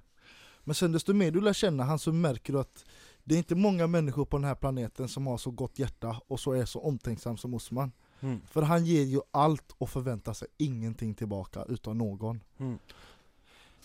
Men 0.64 0.74
sen 0.74 0.92
desto 0.92 1.14
mer 1.16 1.32
du 1.32 1.40
lærer 1.40 1.56
kjenne 1.56 1.88
han 1.88 1.98
så 1.98 2.12
merker 2.12 2.52
du 2.52 2.60
att 2.60 2.84
det 3.28 3.34
är 3.34 3.38
inte 3.38 3.54
många 3.54 3.86
människor 3.86 4.24
på 4.24 4.36
den 4.36 4.44
här 4.44 4.54
planeten 4.54 5.08
som 5.08 5.26
har 5.26 5.38
så 5.38 5.50
gott 5.50 5.78
hjärta 5.78 6.16
och 6.28 6.40
så 6.40 6.52
är 6.52 6.64
så 6.64 6.80
omtänksam 6.80 7.36
som 7.36 7.54
Osman. 7.54 7.92
Mm. 8.20 8.40
För 8.46 8.62
han 8.62 8.84
ger 8.84 9.02
ju 9.02 9.20
allt 9.30 9.74
och 9.78 9.90
förväntar 9.90 10.32
sig 10.32 10.48
ingenting 10.56 11.14
tillbaka 11.14 11.64
utan 11.68 11.98
någon. 11.98 12.40
Mm. 12.58 12.78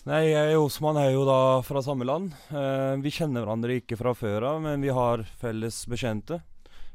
Nei, 0.04 0.22
jeg 0.28 0.56
og 0.58 0.66
Osman 0.66 0.98
er 1.00 1.14
jo 1.14 1.22
da 1.24 1.36
fra 1.64 1.80
samme 1.80 2.04
land. 2.04 2.32
Eh, 2.52 2.96
vi 3.00 3.12
kjenner 3.12 3.44
hverandre 3.44 3.78
ikke 3.80 3.96
fra 3.96 4.12
før 4.12 4.44
av, 4.50 4.58
men 4.60 4.84
vi 4.84 4.92
har 4.92 5.22
felles 5.40 5.78
bekjente. 5.88 6.42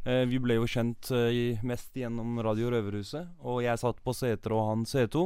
Eh, 0.05 0.25
vi 0.29 0.37
ble 0.41 0.59
jo 0.59 0.67
kjent 0.69 1.09
eh, 1.17 1.57
mest 1.65 1.97
gjennom 1.97 2.37
Radio 2.45 2.69
Røverhuset, 2.69 3.31
og 3.41 3.63
jeg 3.65 3.81
satt 3.81 4.01
på 4.05 4.13
seter 4.13 4.53
og 4.53 4.67
han 4.69 4.85
C2. 4.89 5.25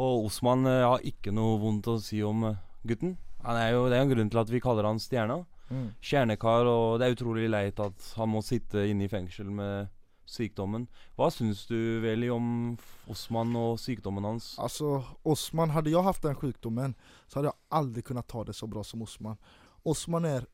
Og 0.00 0.30
Osman 0.30 0.64
eh, 0.68 0.84
har 0.84 1.04
ikke 1.04 1.32
noe 1.36 1.58
vondt 1.60 1.92
å 1.92 1.98
si 2.00 2.22
om 2.24 2.48
eh, 2.48 2.62
gutten. 2.88 3.18
Han 3.44 3.60
er 3.60 3.74
jo, 3.74 3.84
det 3.88 3.98
er 3.98 4.04
jo 4.04 4.08
en 4.08 4.14
grunn 4.16 4.32
til 4.32 4.44
at 4.44 4.56
vi 4.56 4.64
kaller 4.64 4.88
han 4.88 5.00
Stjerna. 5.00 5.42
Mm. 5.70 5.94
Kjernekar, 6.00 6.66
og 6.68 6.98
det 7.00 7.06
er 7.08 7.14
utrolig 7.16 7.48
leit 7.50 7.80
at 7.80 8.12
han 8.16 8.28
må 8.28 8.42
sitte 8.44 8.84
inne 8.90 9.04
i 9.04 9.08
fengsel 9.08 9.50
med 9.50 9.88
sykdommen. 10.26 10.86
Hva 11.16 11.30
syns 11.32 11.66
du 11.68 12.00
vel 12.00 12.24
om 12.32 12.76
Osman 13.12 13.54
og 13.60 13.78
sykdommen 13.78 14.24
hans? 14.24 14.54
Altså, 14.58 15.02
Osman, 15.24 15.70
hadde 15.70 15.90
jeg 15.92 16.02
haft 16.04 16.22
den 16.22 16.34
sjukdomen 16.40 16.94
så 17.28 17.38
hadde 17.40 17.50
jeg 17.52 17.60
aldri 17.70 18.02
kunnet 18.02 18.28
ta 18.28 18.44
det 18.44 18.54
så 18.56 18.66
bra 18.70 18.82
som 18.84 19.02
Osman. 19.04 19.36
Osman 19.84 20.24
er 20.24 20.46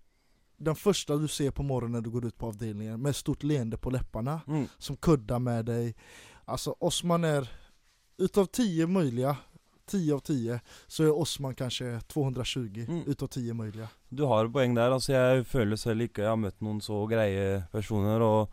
den 0.60 0.74
første 0.76 1.16
du 1.18 1.28
ser 1.28 1.50
på 1.56 1.62
morgenen 1.64 1.98
når 1.98 2.02
du 2.04 2.10
går 2.10 2.26
ut 2.26 2.38
på 2.38 2.50
avdelningen 2.50 3.00
med 3.00 3.16
stort 3.16 3.42
leende 3.46 3.76
på 3.78 3.90
leppene, 3.94 4.40
Mm. 4.46 4.68
som 4.78 4.96
kødder 4.96 5.38
med 5.38 5.64
deg. 5.66 5.94
Altså, 6.46 6.74
Osman 6.80 7.24
är, 7.24 7.48
utav 8.18 8.46
10 8.46 8.86
möjliga, 8.86 9.36
10 9.90 10.12
av 10.14 10.20
10, 10.20 10.60
så 10.88 11.02
är 11.04 11.18
Osman 11.18 11.54
kanske 11.54 12.00
220 12.08 12.84
Mm. 12.88 13.02
utav 13.06 13.26
10 13.28 13.54
möjliga. 13.54 13.88
Du 14.08 14.24
har 14.24 14.44
et 14.46 14.52
poeng 14.52 14.74
der. 14.74 14.90
Altså, 14.92 15.12
jeg 15.12 15.46
føler 15.46 15.76
selv 15.76 16.00
ikke 16.06 16.22
jeg 16.22 16.28
har 16.30 16.36
møtt 16.40 16.60
noen 16.62 16.80
så 16.80 17.06
greie 17.10 17.64
personer. 17.72 18.20
Og 18.22 18.48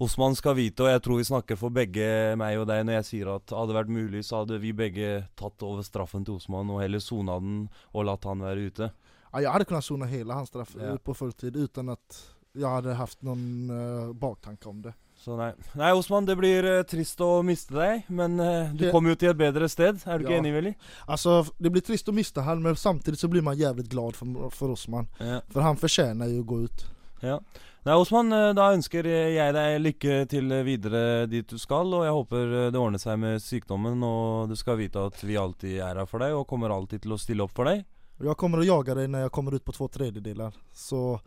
Osman 0.00 0.34
skal 0.34 0.54
vite, 0.56 0.80
og 0.82 0.88
jeg 0.88 1.02
tror 1.04 1.16
vi 1.20 1.24
snakker 1.28 1.56
for 1.60 1.68
begge 1.70 2.36
meg 2.40 2.56
og 2.58 2.66
deg 2.70 2.86
når 2.86 2.92
jeg 3.00 3.04
sier 3.04 3.34
at 3.34 3.52
hadde 3.52 3.68
det 3.68 3.76
vært 3.76 3.92
mulig, 3.92 4.22
så 4.24 4.38
hadde 4.40 4.58
vi 4.62 4.72
begge 4.72 5.26
tatt 5.36 5.62
over 5.62 5.82
straffen 5.84 6.24
til 6.24 6.34
Osman 6.40 6.70
og 6.70 6.80
heller 6.80 6.98
sona 7.04 7.36
den 7.38 7.68
og 7.92 8.04
latt 8.08 8.24
han 8.24 8.40
være 8.40 8.66
ute. 8.70 8.90
Ja, 9.34 9.38
jeg 9.44 9.52
hadde 9.52 9.64
kunnet 9.68 9.84
sona 9.84 10.06
hele 10.06 10.32
hans 10.32 10.48
straff 10.48 10.74
Ja. 10.80 10.96
på 10.96 11.14
fulltid 11.14 11.56
uten 11.56 11.88
att 11.88 12.34
jag 12.52 12.68
hadde 12.68 12.94
haft 12.98 13.22
noen 13.22 13.70
uh, 13.70 14.12
baktanke 14.12 14.68
om 14.68 14.82
det. 14.82 14.92
Så 15.20 15.36
nei. 15.36 15.50
Nei, 15.76 15.92
Osman, 15.92 16.24
det 16.26 16.36
blir 16.40 16.64
uh, 16.64 16.82
trist 16.88 17.20
å 17.20 17.42
miste 17.46 17.76
deg, 17.76 18.06
men 18.08 18.38
uh, 18.40 18.70
du 18.72 18.86
Det- 18.86 18.92
kommer 18.94 19.12
jo 19.12 19.18
til 19.20 19.30
et 19.30 19.40
bedre 19.40 19.68
sted. 19.68 20.00
Er 20.06 20.18
du 20.18 20.24
ikke 20.26 20.38
enig, 20.40 20.54
Willy? 20.56 20.72
Altså, 21.06 21.42
det 21.60 21.72
blir 21.74 21.84
trist 21.84 22.08
å 22.08 22.14
miste 22.16 22.42
han 22.46 22.62
men 22.64 22.78
samtidig 22.80 23.20
så 23.20 23.28
blir 23.30 23.44
man 23.44 23.58
jævlig 23.58 23.88
glad 23.92 24.16
for, 24.16 24.48
for 24.56 24.72
Osman. 24.74 25.08
Ja. 25.20 25.42
For 25.52 25.62
han 25.66 25.76
fortjener 25.80 26.32
jo 26.32 26.40
å 26.42 26.48
gå 26.48 26.62
ut. 26.64 26.86
Ja. 27.22 27.38
Nei, 27.84 27.94
Osman, 27.96 28.28
da 28.56 28.66
ønsker 28.74 29.06
jeg 29.08 29.54
deg 29.56 29.78
lykke 29.80 30.16
til 30.28 30.52
videre 30.66 31.26
dit 31.28 31.48
du 31.48 31.56
skal, 31.60 31.88
og 31.96 32.04
jeg 32.04 32.12
håper 32.12 32.50
det 32.72 32.80
ordner 32.80 33.00
seg 33.00 33.16
med 33.20 33.40
sykdommen, 33.40 34.02
og 34.04 34.50
du 34.50 34.56
skal 34.56 34.76
vite 34.76 35.00
at 35.08 35.16
vi 35.24 35.38
alltid 35.40 35.78
er 35.80 36.00
her 36.02 36.08
for 36.08 36.20
deg, 36.20 36.34
og 36.36 36.44
kommer 36.48 36.72
alltid 36.74 37.06
til 37.06 37.16
å 37.16 37.20
stille 37.20 37.44
opp 37.46 37.54
for 37.56 37.68
deg. 37.72 37.86
Och 38.20 38.26
Jag 38.26 38.36
kommer 38.36 38.58
att 38.58 38.66
jaga 38.66 38.94
dig 38.94 39.08
när 39.08 39.20
jag 39.20 39.32
kommer 39.32 39.54
ut 39.54 39.64
på 39.64 39.72
två 39.72 39.88
tredjedelar. 39.88 40.52
Så 40.74 41.20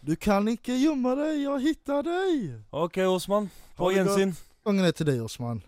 du 0.00 0.16
kan 0.16 0.48
inte 0.48 0.72
gömma 0.72 1.14
dig, 1.14 1.42
jag 1.42 1.62
hittar 1.62 2.02
dig! 2.02 2.60
Ok, 2.70 2.96
Osman. 2.96 3.48
På 3.76 3.92
gjensyn. 3.92 4.28
godt. 4.28 4.38
Ungen 4.64 4.84
är 4.84 4.92
till 4.92 5.06
dig 5.06 5.20
Osman. 5.20 5.62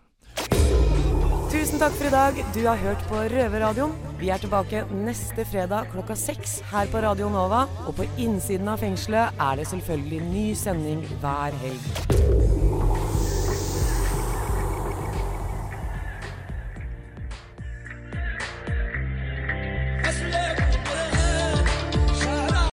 Tusen 1.53 1.79
takk 1.79 1.93
for 1.93 2.07
i 2.07 2.11
dag. 2.11 2.45
Du 2.55 2.67
har 2.67 2.77
hørt 2.77 3.09
på 3.09 3.15
Røverradioen. 3.15 3.93
Vi 4.19 4.31
er 4.31 4.39
tilbake 4.39 4.85
neste 4.91 5.45
fredag 5.45 5.87
klokka 5.93 6.17
seks 6.17 6.61
her 6.73 6.87
på 6.87 6.99
Radio 6.99 7.29
Nova. 7.29 7.67
Og 7.87 7.95
på 7.95 8.05
innsiden 8.19 8.69
av 8.69 8.83
fengselet 8.83 9.39
er 9.39 9.57
det 9.57 9.67
selvfølgelig 9.71 10.23
ny 10.33 10.55
sending 10.55 11.07
hver 11.23 11.55
helg. 11.63 12.74